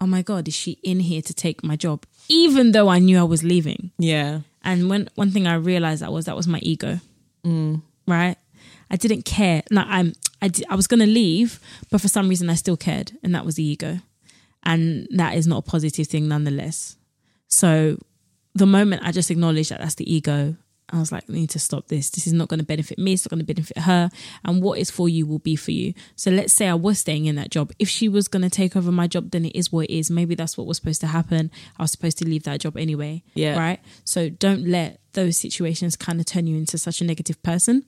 oh 0.00 0.06
my 0.06 0.22
God, 0.22 0.48
is 0.48 0.54
she 0.54 0.72
in 0.82 1.00
here 1.00 1.22
to 1.22 1.34
take 1.34 1.62
my 1.62 1.76
job? 1.76 2.06
Even 2.28 2.72
though 2.72 2.88
I 2.88 2.98
knew 2.98 3.18
I 3.18 3.24
was 3.24 3.42
leaving. 3.42 3.90
Yeah. 3.98 4.40
And 4.64 4.88
when 4.88 5.08
one 5.14 5.30
thing 5.30 5.46
I 5.46 5.54
realized 5.54 6.02
that 6.02 6.12
was 6.12 6.24
that 6.24 6.36
was 6.36 6.46
my 6.46 6.60
ego, 6.60 7.00
mm. 7.44 7.82
right? 8.06 8.36
I 8.90 8.96
didn't 8.96 9.24
care. 9.24 9.62
Like 9.70 9.86
I'm, 9.88 10.12
I, 10.40 10.50
I 10.68 10.74
was 10.74 10.86
gonna 10.86 11.06
leave, 11.06 11.60
but 11.90 12.00
for 12.00 12.08
some 12.08 12.28
reason 12.28 12.48
I 12.48 12.54
still 12.54 12.76
cared, 12.76 13.12
and 13.22 13.34
that 13.34 13.44
was 13.44 13.56
the 13.56 13.64
ego, 13.64 13.98
and 14.62 15.08
that 15.10 15.34
is 15.36 15.46
not 15.46 15.58
a 15.58 15.70
positive 15.70 16.06
thing, 16.06 16.28
nonetheless. 16.28 16.96
So, 17.48 17.98
the 18.54 18.66
moment 18.66 19.02
I 19.04 19.12
just 19.12 19.30
acknowledged 19.30 19.70
that 19.70 19.80
that's 19.80 19.94
the 19.96 20.12
ego, 20.12 20.56
I 20.92 20.98
was 20.98 21.10
like, 21.10 21.24
I 21.28 21.32
need 21.32 21.50
to 21.50 21.58
stop 21.58 21.88
this. 21.88 22.10
This 22.10 22.26
is 22.26 22.34
not 22.34 22.48
going 22.48 22.60
to 22.60 22.66
benefit 22.66 22.98
me. 22.98 23.14
It's 23.14 23.24
not 23.24 23.30
going 23.30 23.44
to 23.44 23.54
benefit 23.54 23.78
her. 23.78 24.10
And 24.44 24.62
what 24.62 24.78
is 24.78 24.90
for 24.90 25.08
you 25.08 25.26
will 25.26 25.38
be 25.38 25.56
for 25.56 25.70
you. 25.70 25.94
So 26.16 26.30
let's 26.30 26.52
say 26.52 26.68
I 26.68 26.74
was 26.74 26.98
staying 26.98 27.24
in 27.24 27.34
that 27.36 27.50
job. 27.50 27.72
If 27.78 27.88
she 27.88 28.08
was 28.08 28.28
going 28.28 28.42
to 28.42 28.50
take 28.50 28.76
over 28.76 28.92
my 28.92 29.06
job, 29.06 29.30
then 29.30 29.46
it 29.46 29.56
is 29.56 29.72
what 29.72 29.86
it 29.86 29.96
is. 29.96 30.10
Maybe 30.10 30.34
that's 30.34 30.58
what 30.58 30.66
was 30.66 30.76
supposed 30.76 31.00
to 31.00 31.06
happen. 31.06 31.50
I 31.78 31.82
was 31.82 31.92
supposed 31.92 32.18
to 32.18 32.26
leave 32.26 32.42
that 32.42 32.60
job 32.60 32.76
anyway. 32.76 33.22
Yeah. 33.34 33.58
Right. 33.58 33.80
So 34.04 34.28
don't 34.28 34.66
let 34.68 35.00
those 35.14 35.38
situations 35.38 35.96
kind 35.96 36.20
of 36.20 36.26
turn 36.26 36.46
you 36.46 36.56
into 36.56 36.76
such 36.76 37.00
a 37.00 37.04
negative 37.04 37.42
person. 37.42 37.84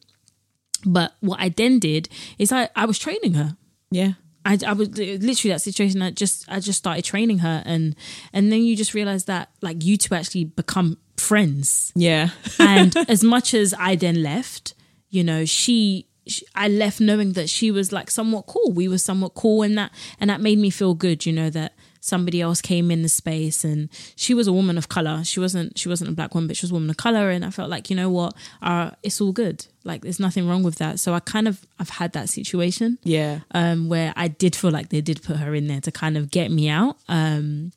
But 0.87 1.15
what 1.21 1.41
I 1.41 1.51
then 1.51 1.79
did 1.79 2.09
is 2.39 2.53
I, 2.53 2.71
I 2.75 2.87
was 2.87 2.99
training 2.99 3.35
her. 3.35 3.57
Yeah. 3.91 4.13
I, 4.45 4.59
I 4.67 4.73
was 4.73 4.89
literally 4.97 5.53
that 5.53 5.63
situation. 5.63 6.03
I 6.03 6.11
just 6.11 6.45
I 6.49 6.61
just 6.61 6.79
started 6.79 7.05
training 7.05 7.39
her, 7.39 7.63
and 7.65 7.97
and 8.33 8.53
then 8.53 8.63
you 8.63 8.77
just 8.77 8.95
realize 8.95 9.25
that 9.25 9.51
like 9.63 9.85
you 9.85 9.97
two 9.97 10.15
actually 10.15 10.45
become 10.45 10.99
friends. 11.17 11.93
Yeah. 11.95 12.31
And 12.59 12.97
as 13.09 13.23
much 13.23 13.55
as 13.55 13.75
I 13.79 13.97
then 13.97 14.23
left, 14.23 14.75
you 15.11 15.25
know, 15.25 15.45
she 15.45 16.07
she, 16.27 16.47
I 16.55 16.69
left 16.69 17.01
knowing 17.01 17.33
that 17.33 17.49
she 17.51 17.71
was 17.71 17.93
like 17.93 18.11
somewhat 18.11 18.47
cool. 18.47 18.73
We 18.73 18.89
were 18.89 18.99
somewhat 18.99 19.35
cool, 19.35 19.63
and 19.63 19.77
that 19.79 19.93
and 20.21 20.31
that 20.31 20.41
made 20.41 20.59
me 20.59 20.71
feel 20.71 20.95
good. 20.95 21.27
You 21.27 21.33
know 21.33 21.51
that 21.51 21.75
somebody 22.01 22.41
else 22.41 22.61
came 22.61 22.91
in 22.91 23.03
the 23.03 23.09
space, 23.09 23.65
and 23.65 23.89
she 24.17 24.35
was 24.35 24.47
a 24.47 24.53
woman 24.53 24.79
of 24.79 24.89
color. 24.89 25.25
She 25.25 25.41
wasn't 25.41 25.79
she 25.79 25.89
wasn't 25.89 26.11
a 26.11 26.15
black 26.15 26.35
woman, 26.35 26.49
but 26.49 26.57
she 26.57 26.65
was 26.65 26.71
a 26.71 26.75
woman 26.75 26.91
of 26.91 26.97
color, 26.97 27.31
and 27.31 27.45
I 27.45 27.51
felt 27.51 27.71
like 27.71 27.91
you 27.91 27.97
know 27.97 28.11
what, 28.11 28.35
uh, 28.63 28.91
it's 29.03 29.21
all 29.21 29.33
good. 29.33 29.67
Like 29.85 30.01
there's 30.03 30.19
nothing 30.21 30.49
wrong 30.49 30.63
with 30.63 30.77
that. 30.77 30.99
So 30.99 31.13
I 31.15 31.21
kind 31.21 31.47
of 31.47 31.65
I've 31.79 31.91
had 31.91 32.13
that 32.15 32.29
situation 32.31 32.99
Yeah. 33.05 33.41
um, 33.53 33.89
where 33.89 34.13
I 34.17 34.29
did 34.29 34.57
feel 34.57 34.71
like 34.71 34.89
they 34.89 35.01
did 35.03 35.23
put 35.23 35.37
her 35.37 35.55
in 35.55 35.67
there 35.67 35.81
to 35.83 35.93
kind 35.93 36.17
of 36.17 36.31
get 36.31 36.51
me 36.51 36.69
out. 36.69 36.97
Um, 37.09 37.73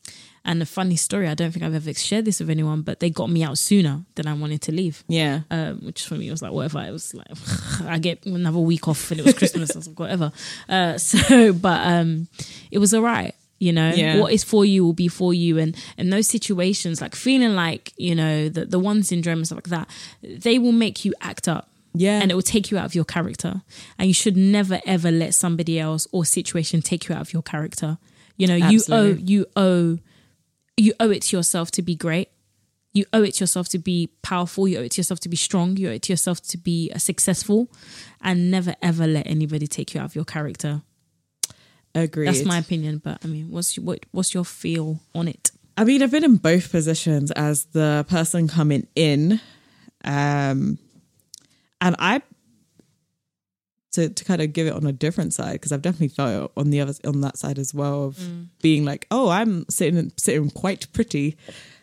and 0.45 0.61
a 0.61 0.65
funny 0.65 0.95
story, 0.95 1.27
I 1.27 1.33
don't 1.33 1.51
think 1.51 1.65
I've 1.65 1.75
ever 1.75 1.93
shared 1.93 2.23
this 2.23 2.39
with 2.39 2.49
anyone, 2.49 2.81
but 2.81 3.01
they 3.01 3.09
got 3.09 3.29
me 3.29 3.43
out 3.43 3.57
sooner 3.57 4.05
than 4.15 4.27
I 4.27 4.33
wanted 4.33 4.61
to 4.61 4.71
leave. 4.71 5.03
Yeah. 5.09 5.41
Um, 5.51 5.81
which 5.85 6.05
for 6.07 6.15
me 6.15 6.31
was 6.31 6.41
like 6.41 6.53
whatever. 6.53 6.79
It 6.87 6.91
was 6.91 7.13
like 7.13 7.27
I 7.85 7.99
get 7.99 8.25
another 8.25 8.59
week 8.59 8.87
off 8.87 9.11
and 9.11 9.19
it 9.19 9.25
was 9.25 9.33
Christmas. 9.33 9.75
I 9.75 9.79
was 9.79 9.87
like 9.89 9.99
whatever. 9.99 10.31
Uh, 10.69 10.97
so, 11.09 11.51
but 11.51 11.85
um, 11.85 12.29
it 12.71 12.77
was 12.79 12.93
alright. 12.93 13.35
You 13.59 13.73
know, 13.73 13.91
Yeah. 13.93 14.19
what 14.21 14.31
is 14.31 14.43
for 14.45 14.63
you 14.63 14.85
will 14.85 14.93
be 14.93 15.07
for 15.09 15.33
you, 15.33 15.57
and 15.57 15.75
and 15.97 16.13
those 16.13 16.27
situations, 16.29 17.01
like 17.01 17.15
feeling 17.15 17.55
like 17.55 17.91
you 17.97 18.13
know 18.15 18.47
the 18.49 18.65
the 18.65 18.77
one 18.79 19.01
syndrome 19.03 19.39
and 19.39 19.47
stuff 19.47 19.57
like 19.57 19.69
that, 19.69 19.89
they 20.21 20.59
will 20.59 20.71
make 20.71 21.03
you 21.03 21.13
act 21.21 21.47
up 21.47 21.67
Yeah. 21.99 22.21
and 22.21 22.31
it 22.31 22.35
will 22.35 22.41
take 22.41 22.71
you 22.71 22.77
out 22.77 22.85
of 22.85 22.95
your 22.95 23.05
character. 23.05 23.61
And 23.97 24.07
you 24.07 24.13
should 24.13 24.37
never 24.37 24.79
ever 24.85 25.11
let 25.11 25.33
somebody 25.33 25.79
else 25.79 26.07
or 26.11 26.25
situation 26.25 26.81
take 26.81 27.07
you 27.07 27.15
out 27.15 27.21
of 27.21 27.33
your 27.33 27.43
character. 27.43 27.97
You 28.35 28.47
know 28.47 28.55
you 28.55 28.81
owe 28.91 29.13
you 29.13 29.45
owe 29.55 29.99
you 30.75 30.93
owe 30.99 31.09
it 31.09 31.23
to 31.23 31.37
yourself 31.37 31.71
to 31.71 31.81
be 31.81 31.95
great. 31.95 32.29
You 32.93 33.05
owe 33.13 33.23
it 33.23 33.35
to 33.35 33.43
yourself 33.43 33.69
to 33.69 33.79
be 33.79 34.09
powerful. 34.21 34.67
You 34.67 34.79
owe 34.79 34.83
it 34.83 34.91
to 34.93 34.99
yourself 34.99 35.19
to 35.21 35.29
be 35.29 35.37
strong. 35.37 35.77
You 35.77 35.89
owe 35.89 35.93
it 35.93 36.03
to 36.03 36.13
yourself 36.13 36.41
to 36.47 36.57
be 36.57 36.91
uh, 36.93 36.97
successful. 36.97 37.69
And 38.21 38.49
never 38.51 38.75
ever 38.81 39.07
let 39.07 39.27
anybody 39.27 39.67
take 39.67 39.93
you 39.93 40.01
out 40.01 40.05
of 40.05 40.15
your 40.15 40.25
character. 40.25 40.81
Agreed. 41.95 42.27
that's 42.27 42.45
my 42.45 42.59
opinion 42.59 42.99
but 43.03 43.17
i 43.23 43.27
mean 43.27 43.49
what's 43.49 43.75
your, 43.75 43.83
what, 43.83 44.05
what's 44.11 44.31
your 44.31 44.45
feel 44.45 44.99
on 45.15 45.27
it? 45.27 45.49
I 45.77 45.83
mean, 45.83 46.01
I've 46.01 46.09
been 46.09 46.23
in 46.23 46.37
both 46.37 46.71
positions 46.71 47.29
as 47.31 47.65
the 47.65 48.03
person 48.09 48.47
coming 48.47 48.87
in, 48.95 49.39
um, 50.03 50.79
and 51.81 51.95
I 51.99 52.21
to 53.93 54.09
to 54.09 54.23
kind 54.25 54.41
of 54.41 54.53
give 54.53 54.67
it 54.67 54.73
on 54.73 54.85
a 54.85 54.91
different 54.91 55.33
side 55.33 55.53
because 55.53 55.71
I've 55.71 55.81
definitely 55.81 56.09
felt 56.09 56.51
on 56.57 56.69
the 56.69 56.81
other 56.81 56.93
on 57.05 57.21
that 57.21 57.37
side 57.37 57.57
as 57.57 57.73
well 57.73 58.05
of 58.05 58.19
being 58.61 58.85
like, 58.85 59.07
oh, 59.11 59.29
I'm 59.29 59.65
sitting 59.69 60.11
sitting 60.17 60.49
quite 60.51 60.91
pretty, 60.93 61.37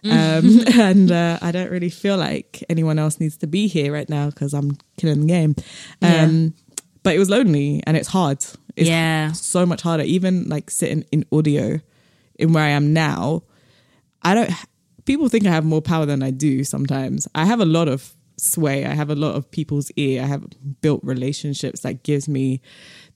um, 0.04 0.61
and 0.78 1.11
uh, 1.11 1.38
I 1.40 1.50
don't 1.50 1.70
really 1.70 1.90
feel 1.90 2.16
like 2.16 2.62
anyone 2.68 2.98
else 2.98 3.20
needs 3.20 3.37
to 3.38 3.46
be 3.46 3.66
here 3.68 3.92
right 3.92 4.09
now 4.09 4.26
because 4.30 4.52
I'm 4.54 4.76
killing 4.98 5.20
the 5.22 5.26
game. 5.26 5.54
Um, 6.02 6.54
But 7.02 7.14
it 7.14 7.18
was 7.18 7.28
lonely 7.28 7.83
and 7.87 7.96
it's 7.98 8.09
hard. 8.09 8.38
It's 8.76 8.88
Yeah. 8.88 9.33
so 9.33 9.66
much 9.66 9.83
harder. 9.83 10.04
Even 10.04 10.48
like 10.48 10.70
sitting 10.70 11.04
in 11.12 11.24
audio, 11.33 11.80
in 12.38 12.52
where 12.52 12.64
I 12.64 12.70
am 12.70 12.92
now, 12.92 13.42
I 14.22 14.35
don't. 14.35 14.50
People 15.04 15.28
think 15.28 15.44
I 15.46 15.50
have 15.50 15.64
more 15.66 15.83
power 15.83 16.07
than 16.07 16.22
I 16.22 16.30
do. 16.30 16.64
Sometimes 16.64 17.28
I 17.35 17.44
have 17.44 17.61
a 17.61 17.66
lot 17.66 17.88
of 17.88 18.14
sway. 18.37 18.85
I 18.85 18.94
have 18.94 19.11
a 19.11 19.14
lot 19.14 19.35
of 19.37 19.51
people's 19.51 19.90
ear. 19.97 20.23
I 20.23 20.27
have 20.27 20.44
built 20.81 21.01
relationships 21.05 21.81
that 21.81 22.03
gives 22.03 22.29
me 22.29 22.61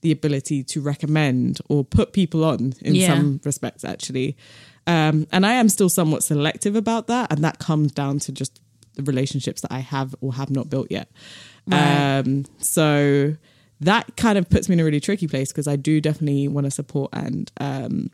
the 0.01 0.11
ability 0.11 0.63
to 0.63 0.81
recommend 0.81 1.59
or 1.69 1.83
put 1.83 2.13
people 2.13 2.43
on 2.45 2.73
in 2.81 2.95
Yeah. 2.95 3.07
some 3.07 3.41
respects. 3.43 3.83
Actually, 3.83 4.37
um, 4.87 5.27
and 5.31 5.45
I 5.45 5.53
am 5.53 5.69
still 5.69 5.89
somewhat 5.89 6.23
selective 6.23 6.75
about 6.75 7.07
that, 7.07 7.31
and 7.31 7.43
that 7.43 7.59
comes 7.59 7.91
down 7.91 8.19
to 8.19 8.31
just 8.31 8.59
the 8.95 9.03
relationships 9.03 9.61
that 9.61 9.71
I 9.71 9.79
have 9.79 10.15
or 10.21 10.33
have 10.33 10.49
not 10.49 10.69
built 10.69 10.87
yet. 10.89 11.09
Um, 11.71 12.45
so 12.57 13.35
that 13.81 14.15
kind 14.17 14.37
of 14.37 14.49
puts 14.49 14.67
me 14.67 14.73
in 14.73 14.79
a 14.79 14.83
really 14.83 14.99
tricky 14.99 15.27
place 15.27 15.49
because 15.51 15.67
I 15.67 15.75
do 15.75 16.01
definitely 16.01 16.47
want 16.47 16.65
to 16.65 16.71
support 16.71 17.11
and 17.13 17.51
um, 17.61 18.09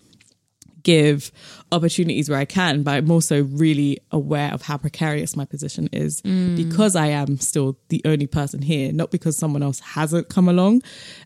give 0.85 1.31
opportunities 1.71 2.29
where 2.29 2.39
I 2.39 2.45
can, 2.45 2.83
but 2.83 2.91
I'm 2.91 3.11
also 3.11 3.43
really 3.43 3.99
aware 4.11 4.53
of 4.53 4.61
how 4.61 4.77
precarious 4.77 5.35
my 5.35 5.43
position 5.43 5.89
is 5.91 6.21
because 6.55 6.95
I 6.95 7.07
am 7.07 7.37
still 7.39 7.77
the 7.89 8.01
only 8.05 8.27
person 8.27 8.61
here, 8.61 8.93
not 8.93 9.11
because 9.11 9.35
someone 9.35 9.63
else 9.63 9.81
hasn't 9.81 10.29
come 10.29 10.47
along, 10.47 10.83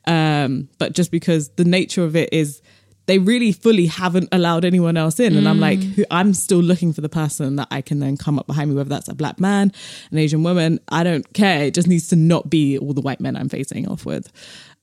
um, 0.08 0.70
but 0.80 0.94
just 0.94 1.12
because 1.12 1.50
the 1.50 1.66
nature 1.66 2.04
of 2.04 2.16
it 2.16 2.30
is 2.34 2.62
they 3.06 3.18
really 3.18 3.52
fully 3.52 3.88
haven't 3.88 4.30
allowed 4.32 4.64
anyone 4.64 4.96
else 4.96 5.20
in. 5.20 5.36
And 5.36 5.50
I'm 5.50 5.60
like, 5.60 5.82
who, 5.82 6.06
I'm 6.12 6.34
still 6.34 6.60
looking 6.60 6.94
for 6.94 7.02
the 7.02 7.10
person 7.10 7.56
that 7.56 7.68
I 7.72 7.82
can 7.82 8.00
then 8.00 8.18
come 8.18 8.38
up 8.38 8.48
behind 8.48 8.70
me, 8.70 8.76
whether 8.76 8.90
that's 8.90 9.10
a 9.10 9.16
black 9.16 9.40
man, 9.40 9.74
an 10.12 10.18
Asian 10.18 10.44
woman, 10.44 10.80
I 10.90 11.04
don't 11.04 11.32
care. 11.34 11.64
It 11.64 11.74
just 11.74 11.88
needs 11.88 12.08
to 12.10 12.16
not 12.16 12.50
be 12.50 12.78
all 12.78 12.94
the 12.94 13.02
white 13.02 13.20
men 13.20 13.36
I'm 13.36 13.50
facing 13.50 13.88
off 13.88 14.06
with. 14.06 14.32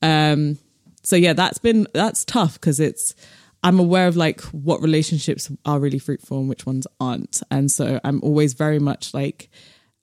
Um, 0.01 0.59
so 1.03 1.15
yeah, 1.15 1.33
that's 1.33 1.57
been, 1.57 1.87
that's 1.93 2.25
tough 2.25 2.55
because 2.55 2.81
it's, 2.81 3.15
I'm 3.63 3.79
aware 3.79 4.07
of 4.07 4.15
like 4.15 4.41
what 4.51 4.81
relationships 4.81 5.51
are 5.65 5.79
really 5.79 5.99
fruitful 5.99 6.39
and 6.39 6.47
which 6.49 6.65
ones 6.65 6.87
aren't. 6.99 7.41
And 7.51 7.71
so 7.71 7.99
I'm 8.03 8.19
always 8.23 8.53
very 8.53 8.79
much 8.79 9.13
like, 9.13 9.49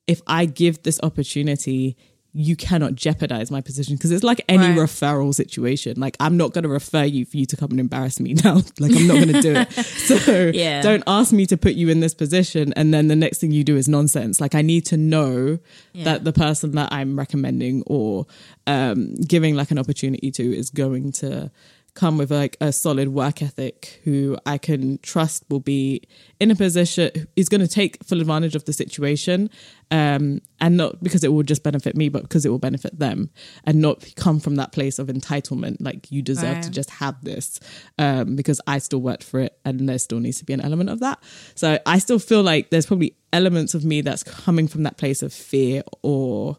if 0.07 0.21
I 0.27 0.45
give 0.45 0.83
this 0.83 0.99
opportunity, 1.01 1.97
you 2.37 2.57
cannot 2.57 2.95
jeopardize 2.95 3.49
my 3.49 3.61
position 3.61 3.95
because 3.95 4.11
it's 4.11 4.23
like 4.23 4.41
any 4.49 4.67
Right. 4.67 4.77
referral 4.77 5.33
situation. 5.33 5.97
Like 5.97 6.17
I'm 6.19 6.35
not 6.35 6.51
going 6.53 6.63
to 6.63 6.69
refer 6.69 7.05
you 7.05 7.23
for 7.25 7.37
you 7.37 7.45
to 7.45 7.55
come 7.55 7.71
and 7.71 7.79
embarrass 7.79 8.19
me 8.19 8.33
now. 8.43 8.55
like 8.77 8.93
I'm 8.93 9.07
not 9.07 9.13
going 9.15 9.31
to 9.31 9.41
do 9.41 9.55
it. 9.55 9.71
So 10.05 10.51
Yeah. 10.53 10.81
don't 10.81 11.03
ask 11.07 11.31
me 11.31 11.45
to 11.45 11.55
put 11.55 11.75
you 11.75 11.87
in 11.87 12.01
this 12.01 12.13
position 12.13 12.73
and 12.73 12.93
then 12.93 13.07
the 13.07 13.15
next 13.15 13.37
thing 13.39 13.51
you 13.51 13.63
do 13.63 13.77
is 13.77 13.87
nonsense. 13.87 14.41
Like 14.41 14.53
I 14.53 14.61
need 14.61 14.85
to 14.87 14.97
know 14.97 15.59
that 15.93 16.25
the 16.25 16.33
person 16.33 16.71
that 16.73 16.91
I'm 16.91 17.17
recommending 17.17 17.83
or 17.87 18.27
um, 18.67 19.15
giving 19.15 19.55
like 19.55 19.71
an 19.71 19.79
opportunity 19.79 20.29
to 20.31 20.43
is 20.43 20.69
going 20.69 21.13
to 21.13 21.49
come 21.95 22.17
with 22.17 22.29
like 22.29 22.57
a 22.59 22.71
solid 22.73 23.07
work 23.07 23.41
ethic 23.41 24.01
who 24.03 24.37
I 24.45 24.57
can 24.57 24.99
trust 24.99 25.45
will 25.49 25.61
be 25.61 26.01
in 26.41 26.51
a 26.51 26.55
position 26.55 27.09
is 27.37 27.47
going 27.47 27.61
to 27.61 27.67
take 27.67 28.03
full 28.03 28.19
advantage 28.19 28.53
of 28.53 28.65
the 28.65 28.73
situation 28.73 29.49
um 29.91 30.41
and 30.59 30.75
not 30.75 31.01
because 31.01 31.23
it 31.23 31.31
will 31.31 31.43
just 31.43 31.63
benefit 31.63 31.95
me 31.95 32.09
but 32.09 32.23
because 32.23 32.45
it 32.45 32.49
will 32.49 32.59
benefit 32.59 32.99
them 32.99 33.29
and 33.63 33.81
not 33.81 34.05
come 34.15 34.39
from 34.41 34.55
that 34.57 34.73
place 34.73 34.99
of 34.99 35.07
entitlement 35.07 35.77
like 35.79 36.11
you 36.11 36.21
deserve 36.21 36.59
to 36.61 36.69
just 36.69 36.89
have 36.89 37.15
this 37.23 37.59
um 37.97 38.35
because 38.35 38.59
I 38.67 38.79
still 38.79 39.01
worked 39.01 39.23
for 39.23 39.39
it 39.39 39.57
and 39.63 39.87
there 39.87 39.97
still 39.97 40.19
needs 40.19 40.39
to 40.39 40.45
be 40.45 40.53
an 40.53 40.61
element 40.61 40.89
of 40.89 40.99
that. 40.99 41.23
So 41.55 41.79
I 41.85 41.99
still 41.99 42.19
feel 42.19 42.43
like 42.43 42.71
there's 42.71 42.85
probably 42.85 43.15
elements 43.31 43.73
of 43.73 43.85
me 43.85 44.01
that's 44.01 44.23
coming 44.23 44.67
from 44.67 44.83
that 44.83 44.97
place 44.97 45.23
of 45.23 45.31
fear 45.31 45.83
or 46.01 46.57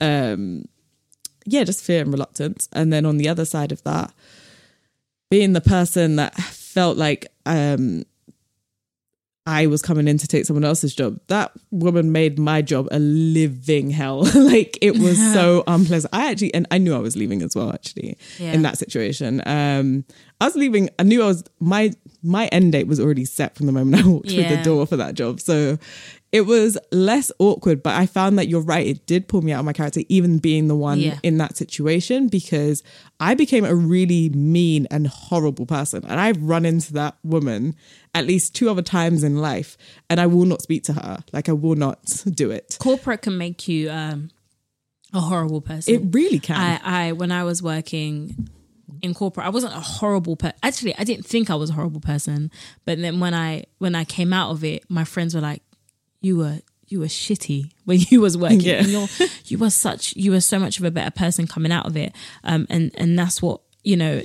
um 0.00 0.64
yeah 1.44 1.64
just 1.64 1.84
fear 1.84 2.00
and 2.00 2.10
reluctance. 2.12 2.70
And 2.72 2.90
then 2.90 3.04
on 3.04 3.18
the 3.18 3.28
other 3.28 3.44
side 3.44 3.70
of 3.70 3.82
that 3.82 4.14
being 5.30 5.52
the 5.52 5.60
person 5.60 6.16
that 6.16 6.34
felt 6.34 6.96
like 6.96 7.26
um 7.46 8.04
I 9.46 9.66
was 9.66 9.80
coming 9.80 10.08
in 10.08 10.18
to 10.18 10.26
take 10.26 10.44
someone 10.44 10.64
else's 10.64 10.94
job. 10.94 11.18
That 11.28 11.52
woman 11.70 12.12
made 12.12 12.38
my 12.38 12.60
job 12.60 12.86
a 12.90 12.98
living 12.98 13.88
hell. 13.88 14.24
like 14.34 14.76
it 14.82 14.98
was 14.98 15.16
so 15.32 15.64
unpleasant. 15.66 16.12
I 16.14 16.30
actually 16.30 16.52
and 16.52 16.66
I 16.70 16.76
knew 16.76 16.94
I 16.94 16.98
was 16.98 17.16
leaving 17.16 17.40
as 17.42 17.56
well 17.56 17.72
actually 17.72 18.18
Yeah. 18.38 18.52
in 18.52 18.62
that 18.62 18.76
situation. 18.76 19.40
Um 19.46 20.04
I 20.40 20.44
was 20.46 20.54
leaving 20.56 20.88
I 20.98 21.02
knew 21.02 21.22
I 21.22 21.26
was 21.26 21.44
my 21.60 21.92
my 22.22 22.46
end 22.48 22.72
date 22.72 22.86
was 22.86 23.00
already 23.00 23.24
set 23.24 23.54
from 23.56 23.66
the 23.66 23.72
moment 23.72 24.04
I 24.04 24.08
walked 24.08 24.30
through 24.30 24.44
the 24.48 24.62
door 24.62 24.86
for 24.86 24.96
that 24.96 25.14
job. 25.14 25.40
So 25.40 25.78
it 26.30 26.42
was 26.42 26.76
less 26.92 27.32
awkward, 27.38 27.82
but 27.82 27.94
I 27.94 28.04
found 28.06 28.38
that 28.38 28.48
you're 28.48 28.60
right. 28.60 28.86
It 28.86 29.06
did 29.06 29.28
pull 29.28 29.40
me 29.40 29.52
out 29.52 29.60
of 29.60 29.64
my 29.64 29.72
character, 29.72 30.00
even 30.10 30.38
being 30.38 30.68
the 30.68 30.76
one 30.76 30.98
Yeah. 31.00 31.18
in 31.22 31.38
that 31.38 31.56
situation, 31.56 32.28
because 32.28 32.82
I 33.18 33.34
became 33.34 33.64
a 33.64 33.74
really 33.74 34.28
mean 34.30 34.86
and 34.90 35.06
horrible 35.06 35.64
person. 35.64 36.04
And 36.06 36.20
I've 36.20 36.42
run 36.42 36.66
into 36.66 36.92
that 36.94 37.16
woman 37.24 37.74
at 38.14 38.26
least 38.26 38.54
two 38.54 38.68
other 38.68 38.82
times 38.82 39.24
in 39.24 39.38
life, 39.38 39.78
and 40.10 40.20
I 40.20 40.26
will 40.26 40.44
not 40.44 40.60
speak 40.60 40.82
to 40.84 40.92
her. 40.92 41.24
Like, 41.32 41.48
I 41.48 41.52
will 41.52 41.76
not 41.76 42.22
do 42.34 42.50
it. 42.50 42.76
corporate 42.78 43.22
can 43.22 43.38
make 43.38 43.66
you 43.66 43.90
um, 43.90 44.28
a 45.14 45.20
horrible 45.20 45.62
person 45.62 45.94
It 45.94 46.02
really 46.14 46.40
can. 46.40 46.56
I, 46.84 47.06
I 47.08 47.12
when 47.12 47.32
I 47.32 47.44
was 47.44 47.62
working 47.62 48.50
in 49.02 49.14
corporate, 49.14 49.46
I 49.46 49.50
wasn't 49.50 49.74
a 49.74 49.80
horrible 49.80 50.36
person. 50.36 50.56
Actually, 50.62 50.94
I 50.96 51.04
didn't 51.04 51.26
think 51.26 51.50
I 51.50 51.54
was 51.54 51.70
a 51.70 51.72
horrible 51.72 52.00
person. 52.00 52.50
But 52.84 53.00
then 53.00 53.20
when 53.20 53.34
I 53.34 53.64
when 53.78 53.94
I 53.94 54.04
came 54.04 54.32
out 54.32 54.50
of 54.50 54.64
it, 54.64 54.84
my 54.88 55.04
friends 55.04 55.34
were 55.34 55.40
like, 55.40 55.62
"You 56.20 56.38
were 56.38 56.58
you 56.86 57.00
were 57.00 57.06
shitty 57.06 57.70
when 57.84 58.00
you 58.10 58.20
was 58.20 58.36
working. 58.36 58.60
Yeah. 58.60 58.78
And 58.78 58.88
you're, 58.88 59.08
you 59.46 59.58
were 59.58 59.70
such 59.70 60.16
you 60.16 60.30
were 60.30 60.40
so 60.40 60.58
much 60.58 60.78
of 60.78 60.84
a 60.84 60.90
better 60.90 61.10
person 61.10 61.46
coming 61.46 61.72
out 61.72 61.86
of 61.86 61.96
it." 61.96 62.14
Um, 62.44 62.66
and 62.70 62.90
and 62.96 63.18
that's 63.18 63.42
what 63.42 63.60
you 63.82 63.96
know 63.96 64.22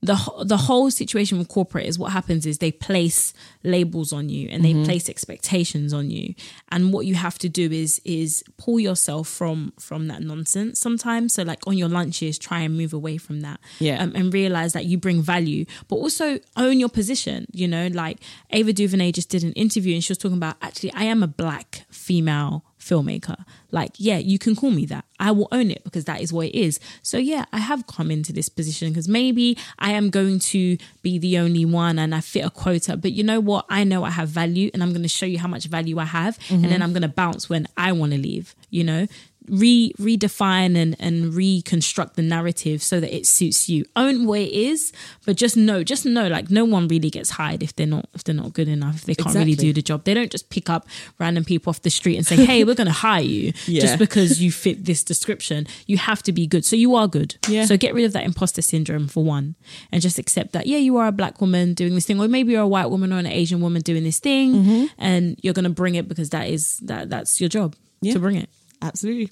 the 0.00 0.16
the 0.44 0.56
whole 0.56 0.92
situation 0.92 1.38
with 1.38 1.48
corporate 1.48 1.84
is 1.86 1.98
what 1.98 2.12
happens 2.12 2.46
is 2.46 2.58
they 2.58 2.70
place 2.70 3.32
labels 3.64 4.12
on 4.12 4.28
you 4.28 4.48
and 4.48 4.64
they 4.64 4.72
place 4.84 5.08
expectations 5.08 5.92
on 5.92 6.08
you. 6.08 6.34
And 6.70 6.92
what 6.92 7.04
you 7.04 7.16
have 7.16 7.36
to 7.40 7.48
do 7.48 7.68
is 7.72 8.00
is 8.04 8.44
pull 8.58 8.78
yourself 8.78 9.26
from 9.26 9.72
from 9.80 10.06
that 10.06 10.22
nonsense 10.22 10.78
sometimes. 10.78 11.34
So 11.34 11.42
like 11.42 11.66
on 11.66 11.76
your 11.76 11.88
lunches 11.88 12.38
try 12.38 12.60
and 12.60 12.76
move 12.76 12.92
away 12.92 13.16
from 13.18 13.40
that 13.40 13.58
Yeah. 13.80 14.00
um, 14.00 14.12
and 14.14 14.32
realize 14.32 14.72
that 14.74 14.84
you 14.84 14.98
bring 14.98 15.20
value 15.20 15.64
but 15.88 15.96
also 15.96 16.38
own 16.56 16.78
your 16.78 16.88
position 16.90 17.46
you 17.52 17.66
know? 17.66 17.88
Like 17.88 18.18
Ava 18.50 18.72
DuVernay 18.72 19.10
just 19.12 19.30
did 19.30 19.42
an 19.42 19.52
interview 19.54 19.94
and 19.94 20.04
she 20.04 20.12
was 20.12 20.18
talking 20.18 20.36
about 20.36 20.56
actually 20.62 20.92
I 20.92 21.04
am 21.04 21.24
a 21.24 21.28
black 21.28 21.86
female 21.90 22.64
filmmaker. 22.88 23.44
Like, 23.70 23.92
yeah, 23.98 24.18
you 24.18 24.38
can 24.38 24.56
call 24.56 24.70
me 24.70 24.86
that. 24.86 25.04
I 25.20 25.30
will 25.30 25.48
own 25.52 25.70
it 25.70 25.84
because 25.84 26.04
that 26.06 26.20
is 26.20 26.32
what 26.32 26.46
it 26.46 26.54
is. 26.54 26.80
So, 27.02 27.18
yeah, 27.18 27.44
I 27.52 27.58
have 27.58 27.86
come 27.86 28.10
into 28.10 28.32
this 28.32 28.48
position 28.48 28.88
because 28.88 29.08
maybe 29.08 29.58
I 29.78 29.90
am 29.92 30.10
going 30.10 30.38
to 30.38 30.78
be 31.02 31.18
the 31.18 31.38
only 31.38 31.64
one 31.64 31.98
and 31.98 32.14
I 32.14 32.20
fit 32.20 32.44
a 32.44 32.50
quota. 32.50 32.96
But 32.96 33.12
you 33.12 33.22
know 33.22 33.40
what? 33.40 33.66
I 33.68 33.84
know 33.84 34.04
I 34.04 34.10
have 34.10 34.28
value 34.28 34.70
and 34.72 34.82
I'm 34.82 34.90
going 34.90 35.02
to 35.02 35.08
show 35.08 35.26
you 35.26 35.38
how 35.38 35.48
much 35.48 35.66
value 35.66 35.98
I 35.98 36.04
have. 36.04 36.38
And 36.48 36.60
mm-hmm. 36.62 36.70
then 36.70 36.82
I'm 36.82 36.92
going 36.92 37.02
to 37.02 37.08
bounce 37.08 37.50
when 37.50 37.66
I 37.76 37.92
want 37.92 38.12
to 38.12 38.18
leave, 38.18 38.54
you 38.70 38.84
know? 38.84 39.06
Re 39.48 39.92
redefine 39.98 40.76
and 40.76 40.96
and 40.98 41.34
reconstruct 41.34 42.16
the 42.16 42.22
narrative 42.22 42.82
so 42.82 43.00
that 43.00 43.14
it 43.14 43.26
suits 43.26 43.68
you. 43.68 43.84
Own 43.96 44.26
what 44.26 44.40
it 44.40 44.52
is, 44.52 44.92
but 45.26 45.36
just 45.36 45.56
know, 45.56 45.82
just 45.82 46.04
know, 46.06 46.28
like 46.28 46.50
no 46.50 46.64
one 46.64 46.88
really 46.88 47.10
gets 47.10 47.30
hired 47.30 47.62
if 47.62 47.74
they're 47.76 47.86
not 47.86 48.08
if 48.14 48.24
they're 48.24 48.34
not 48.34 48.52
good 48.52 48.68
enough. 48.68 48.96
If 48.96 49.04
they 49.04 49.14
can't 49.14 49.34
really 49.34 49.54
do 49.54 49.72
the 49.72 49.82
job, 49.82 50.04
they 50.04 50.14
don't 50.14 50.30
just 50.30 50.50
pick 50.50 50.68
up 50.70 50.86
random 51.18 51.44
people 51.44 51.70
off 51.70 51.82
the 51.82 51.90
street 51.90 52.16
and 52.16 52.26
say, 52.26 52.36
"Hey, 52.36 52.64
we're 52.64 52.74
going 52.74 52.86
to 52.86 52.92
hire 52.92 53.22
you 53.22 53.52
Yeah. 53.66 53.80
just 53.82 53.98
because 53.98 54.42
you 54.42 54.50
fit 54.52 54.84
this 54.84 55.02
description." 55.04 55.66
You 55.86 55.98
have 55.98 56.22
to 56.24 56.32
be 56.32 56.46
good, 56.46 56.64
so 56.64 56.76
you 56.76 56.94
are 56.94 57.08
good. 57.08 57.36
Yeah. 57.48 57.64
So 57.64 57.76
get 57.76 57.94
rid 57.94 58.04
of 58.04 58.12
that 58.12 58.24
imposter 58.24 58.62
syndrome 58.62 59.08
for 59.08 59.24
one, 59.24 59.54
and 59.92 60.02
just 60.02 60.18
accept 60.18 60.52
that. 60.52 60.66
Yeah, 60.66 60.78
you 60.78 60.96
are 60.98 61.06
a 61.08 61.12
black 61.12 61.40
woman 61.40 61.74
doing 61.74 61.94
this 61.94 62.06
thing, 62.06 62.20
or 62.20 62.28
maybe 62.28 62.52
you're 62.52 62.62
a 62.62 62.68
white 62.68 62.90
woman 62.90 63.12
or 63.12 63.18
an 63.18 63.26
Asian 63.26 63.60
woman 63.60 63.82
doing 63.82 64.04
this 64.04 64.18
thing, 64.18 64.48
Mm-hmm. 64.54 64.84
and 64.98 65.38
you're 65.42 65.54
going 65.54 65.64
to 65.64 65.70
bring 65.70 65.94
it 65.94 66.08
because 66.08 66.30
that 66.30 66.48
is 66.48 66.78
that 66.78 67.08
that's 67.10 67.40
your 67.40 67.48
job 67.48 67.74
Yeah. 68.00 68.12
to 68.14 68.18
bring 68.18 68.36
it. 68.36 68.48
Absolutely. 68.82 69.30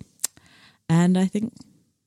And 0.89 1.17
I 1.19 1.27
think 1.27 1.53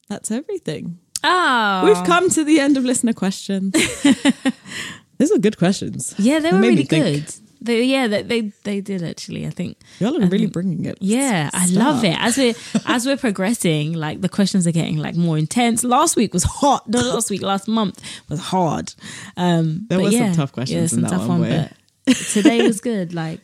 that's 0.10 0.32
everything. 0.32 1.00
Oh, 1.24 1.82
We've 1.86 2.06
come 2.06 2.30
to 2.30 2.44
the 2.44 2.60
end 2.60 2.78
of 2.78 2.86
listener 2.86 3.14
questions. 3.14 3.74
These 5.18 5.32
are 5.34 5.38
good 5.38 5.58
questions. 5.58 6.16
Yeah, 6.18 6.40
they 6.40 6.52
were 6.52 6.60
really 6.62 6.84
good. 6.84 7.26
They, 7.62 7.84
yeah, 7.84 8.08
they, 8.08 8.22
they 8.22 8.42
they 8.64 8.80
did 8.80 9.04
actually. 9.04 9.46
I 9.46 9.50
think. 9.50 9.78
Y'all 10.00 10.16
are 10.18 10.22
I 10.22 10.28
really 10.28 10.46
think- 10.46 10.54
bringing 10.54 10.86
it. 10.86 10.98
Yeah, 11.02 11.50
I 11.52 11.68
love 11.68 12.06
it. 12.06 12.16
As 12.18 12.38
we 12.38 12.56
as 12.86 13.06
we're 13.06 13.18
progressing, 13.18 13.92
like 13.94 14.22
the 14.22 14.30
questions 14.30 14.66
are 14.66 14.72
getting 14.72 14.96
like 14.98 15.18
more 15.18 15.38
intense. 15.38 15.84
Last 15.84 16.16
week 16.16 16.34
was 16.34 16.46
hot. 16.46 16.88
No, 16.88 17.02
last 17.02 17.30
week, 17.30 17.42
last 17.42 17.68
month 17.68 18.02
was 18.30 18.40
hard. 18.40 18.94
Um, 19.36 19.88
There 19.90 19.98
but 19.98 20.06
were 20.06 20.12
some 20.12 20.32
tough 20.34 20.54
questions 20.54 20.76
Yeah, 20.78 20.82
in 20.84 20.88
some 20.88 21.02
that 21.02 21.10
tough 21.10 21.28
one, 21.28 21.42
one. 21.42 21.70
But 22.06 22.16
today 22.16 22.62
was 22.62 22.80
good. 22.80 23.14
Like, 23.20 23.42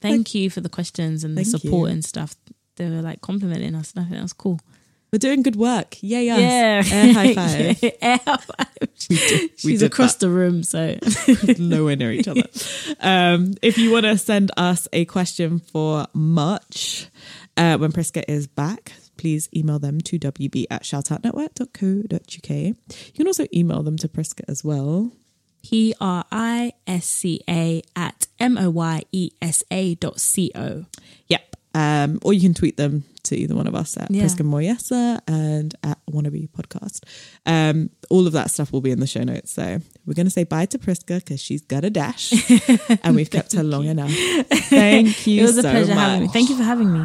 thank 0.00 0.34
you 0.34 0.48
for 0.48 0.62
the 0.62 0.70
questions 0.70 1.22
and 1.22 1.36
the 1.36 1.44
support 1.44 1.88
you. 1.90 1.92
and 1.92 2.02
stuff. 2.04 2.34
They 2.78 2.88
were 2.88 3.02
like 3.02 3.20
complimenting 3.20 3.74
us. 3.74 3.92
And 3.92 4.00
I 4.00 4.04
think 4.04 4.16
that 4.16 4.22
was 4.22 4.32
cool. 4.32 4.58
We're 5.12 5.18
doing 5.18 5.42
good 5.42 5.56
work. 5.56 5.96
Yay, 6.02 6.26
yes. 6.26 6.88
Yeah, 6.90 6.96
Air 6.98 7.12
high 7.14 7.34
five. 7.78 7.82
Air 8.02 8.20
high 8.26 8.36
five. 8.36 8.66
we 9.10 9.16
She's 9.56 9.82
across 9.82 10.14
that. 10.16 10.20
the 10.26 10.30
room, 10.30 10.62
so 10.62 10.96
nowhere 11.58 11.96
near 11.96 12.12
each 12.12 12.28
other. 12.28 12.42
Um, 13.00 13.54
if 13.62 13.78
you 13.78 13.90
want 13.90 14.04
to 14.04 14.18
send 14.18 14.50
us 14.58 14.86
a 14.92 15.06
question 15.06 15.60
for 15.60 16.06
March 16.12 17.08
uh, 17.56 17.78
when 17.78 17.90
Priska 17.92 18.22
is 18.28 18.46
back, 18.46 18.92
please 19.16 19.48
email 19.56 19.78
them 19.78 20.00
to 20.02 20.18
wb 20.18 20.66
at 20.70 20.82
shoutoutnetwork.co.uk. 20.82 22.50
You 22.50 23.12
can 23.14 23.26
also 23.26 23.46
email 23.54 23.82
them 23.82 23.96
to 23.98 24.08
Priska 24.08 24.42
as 24.46 24.62
well. 24.62 25.10
P 25.64 25.94
R 26.00 26.24
I 26.30 26.72
S 26.86 27.06
C 27.06 27.40
A 27.48 27.82
at 27.96 28.26
M 28.38 28.56
O 28.58 28.70
Y 28.70 29.02
E 29.12 29.30
S 29.42 29.64
A 29.70 29.94
dot 29.96 30.20
C 30.20 30.52
O. 30.54 30.84
Yep. 31.28 31.47
Um, 31.78 32.18
or 32.22 32.32
you 32.32 32.40
can 32.40 32.54
tweet 32.54 32.76
them 32.76 33.04
to 33.24 33.36
either 33.36 33.54
one 33.54 33.66
of 33.66 33.74
us 33.74 33.96
at 33.96 34.10
Yeah. 34.10 34.22
Priska 34.24 34.42
Moyesa 34.42 35.20
and 35.28 35.74
at 35.82 35.98
Wannabe 36.10 36.48
Podcast. 36.50 37.00
Um, 37.46 37.90
all 38.10 38.26
of 38.26 38.32
that 38.32 38.50
stuff 38.50 38.72
will 38.72 38.80
be 38.80 38.90
in 38.90 39.00
the 39.00 39.06
show 39.06 39.22
notes. 39.22 39.52
So 39.52 39.78
we're 40.06 40.14
going 40.14 40.26
to 40.26 40.30
say 40.38 40.44
bye 40.44 40.66
to 40.66 40.78
Priska 40.78 41.16
because 41.18 41.40
she's 41.40 41.60
got 41.62 41.84
a 41.84 41.90
dash 41.90 42.32
and 43.04 43.14
we've 43.14 43.30
kept 43.30 43.52
her 43.52 43.62
long 43.62 43.84
enough. 43.86 44.10
Thank 44.70 45.26
you 45.26 45.40
It 45.42 45.46
was 45.46 45.58
a 45.58 45.62
so 45.62 45.70
pleasure 45.70 45.94
much. 45.94 45.98
having 45.98 46.22
me. 46.22 46.28
Thank 46.28 46.48
you 46.50 46.56
for 46.56 46.62
having 46.64 46.92
me. 46.92 47.04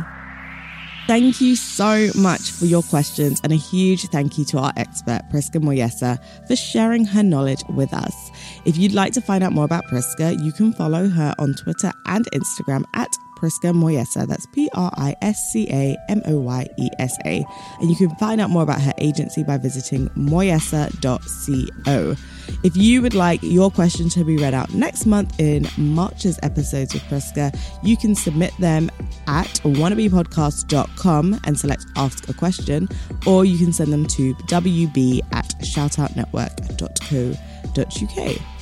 Thank 1.05 1.41
you 1.41 1.57
so 1.57 2.09
much 2.15 2.51
for 2.51 2.63
your 2.65 2.81
questions 2.83 3.41
and 3.43 3.51
a 3.51 3.57
huge 3.57 4.03
thank 4.07 4.37
you 4.37 4.45
to 4.45 4.57
our 4.59 4.71
expert, 4.77 5.19
Priska 5.33 5.61
Moyesa, 5.61 6.17
for 6.47 6.55
sharing 6.55 7.03
her 7.03 7.21
knowledge 7.21 7.61
with 7.75 7.93
us. 7.93 8.15
If 8.63 8.77
you'd 8.77 8.93
like 8.93 9.11
to 9.13 9.21
find 9.21 9.43
out 9.43 9.51
more 9.51 9.65
about 9.65 9.83
Priska, 9.87 10.41
you 10.41 10.53
can 10.53 10.71
follow 10.71 11.09
her 11.09 11.35
on 11.39 11.55
Twitter 11.55 11.91
and 12.05 12.25
Instagram 12.31 12.85
at 12.95 13.09
Priska 13.43 13.73
Moyesa. 13.73 14.25
That's 14.25 14.45
P 14.47 14.69
R 14.73 14.89
I 14.95 15.15
S 15.21 15.51
C 15.51 15.67
A 15.69 15.97
M 16.07 16.21
O 16.25 16.39
Y 16.39 16.65
E 16.77 16.87
S 16.99 17.17
A. 17.25 17.45
And 17.81 17.89
you 17.89 17.97
can 17.97 18.09
find 18.15 18.39
out 18.39 18.49
more 18.49 18.63
about 18.63 18.79
her 18.79 18.93
agency 18.99 19.43
by 19.43 19.57
visiting 19.57 20.07
moyesa.co. 20.11 22.15
If 22.63 22.77
you 22.77 23.01
would 23.01 23.13
like 23.13 23.43
your 23.43 23.69
question 23.69 24.07
to 24.09 24.23
be 24.23 24.37
read 24.37 24.53
out 24.53 24.73
next 24.73 25.05
month 25.05 25.37
in 25.39 25.67
March's 25.77 26.39
episodes 26.41 26.93
with 26.93 27.03
Priska, 27.03 27.53
you 27.83 27.97
can 27.97 28.15
submit 28.15 28.53
them 28.59 28.89
at 29.27 29.47
wannabepodcast.com 29.63 31.41
and 31.43 31.59
select 31.59 31.85
Ask 31.97 32.29
a 32.29 32.33
Question, 32.33 32.87
or 33.25 33.43
you 33.43 33.57
can 33.57 33.73
send 33.73 33.91
them 33.91 34.05
to 34.07 34.33
wb 34.35 35.19
at 35.33 35.49
shoutoutnetwork.co.uk. 35.59 38.52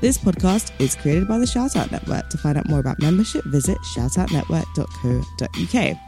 This 0.00 0.16
podcast 0.16 0.70
is 0.78 0.94
created 0.94 1.26
by 1.26 1.38
the 1.38 1.44
Shoutout 1.44 1.90
Network. 1.90 2.28
To 2.28 2.38
find 2.38 2.56
out 2.56 2.68
more 2.68 2.78
about 2.78 3.00
membership, 3.00 3.44
visit 3.46 3.78
shoutoutnetwork.co.uk. 3.78 5.98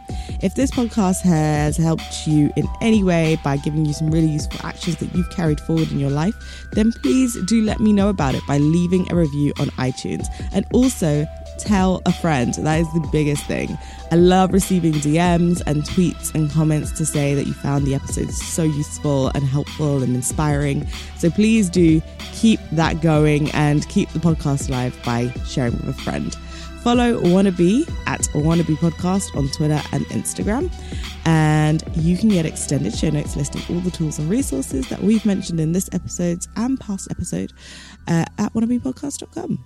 If 0.45 0.55
this 0.55 0.71
podcast 0.71 1.23
has 1.23 1.77
helped 1.77 2.25
you 2.25 2.53
in 2.55 2.69
any 2.81 3.03
way 3.03 3.37
by 3.43 3.57
giving 3.57 3.85
you 3.85 3.93
some 3.93 4.13
really 4.13 4.29
useful 4.29 4.65
actions 4.65 4.99
that 4.99 5.13
you've 5.13 5.31
carried 5.31 5.61
forward 5.61 5.91
in 5.91 5.99
your 5.99 6.11
life, 6.11 6.37
then 6.71 6.93
please 6.93 7.37
do 7.47 7.63
let 7.63 7.81
me 7.81 7.93
know 7.93 8.11
about 8.11 8.37
it 8.37 8.47
by 8.47 8.59
leaving 8.59 9.11
a 9.11 9.17
review 9.17 9.53
on 9.59 9.67
iTunes. 9.71 10.29
And 10.53 10.65
also, 10.73 11.27
tell 11.59 12.01
a 12.07 12.13
friend. 12.13 12.55
That 12.55 12.81
is 12.81 12.93
the 12.93 13.07
biggest 13.13 13.45
thing. 13.47 13.77
I 14.11 14.17
love 14.17 14.53
receiving 14.53 14.95
DMs 14.95 15.63
and 15.67 15.83
tweets 15.83 16.35
and 16.35 16.51
comments 16.51 16.91
to 16.93 17.05
say 17.05 17.35
that 17.35 17.47
you 17.47 17.53
found 17.53 17.87
the 17.87 17.95
episodes 17.95 18.41
so 18.41 18.63
useful 18.63 19.29
and 19.35 19.45
helpful 19.45 20.03
and 20.03 20.15
inspiring. 20.15 20.87
So 21.19 21.31
please 21.31 21.69
do 21.69 22.01
keep 22.41 22.59
that 22.73 23.03
going 23.03 23.51
and 23.51 23.87
keep 23.91 24.09
the 24.11 24.19
podcast 24.19 24.69
alive 24.71 24.99
by 25.05 25.31
sharing 25.47 25.75
with 25.75 25.89
a 25.91 25.93
friend. 25.93 26.35
Follow 26.83 27.21
Wannabe 27.21 27.87
at 28.07 28.23
Wannabe 28.33 28.75
Podcast 28.77 29.37
on 29.37 29.49
Twitter 29.51 29.81
and 29.93 30.07
Instagram. 30.07 30.73
And 31.27 31.85
you 31.95 32.17
can 32.17 32.31
get 32.31 32.47
extended 32.47 32.95
show 32.95 33.11
notes 33.11 33.37
listing 33.37 33.61
all 33.69 33.83
the 33.83 33.91
tools 33.91 34.19
and 34.19 34.31
resources 34.31 34.89
that 34.89 35.03
we've 35.03 35.27
mentioned 35.27 35.61
in 35.61 35.73
this 35.73 35.91
episode 35.93 36.47
and 36.57 36.81
past 36.81 37.09
episode 37.11 37.53
uh, 38.09 38.25
at 38.39 38.55
wannabepodcast.com. 38.55 39.63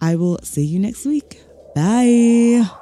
I 0.00 0.14
will 0.14 0.38
see 0.44 0.64
you 0.64 0.78
next 0.78 1.04
week. 1.04 1.40
Bye. 1.74 2.81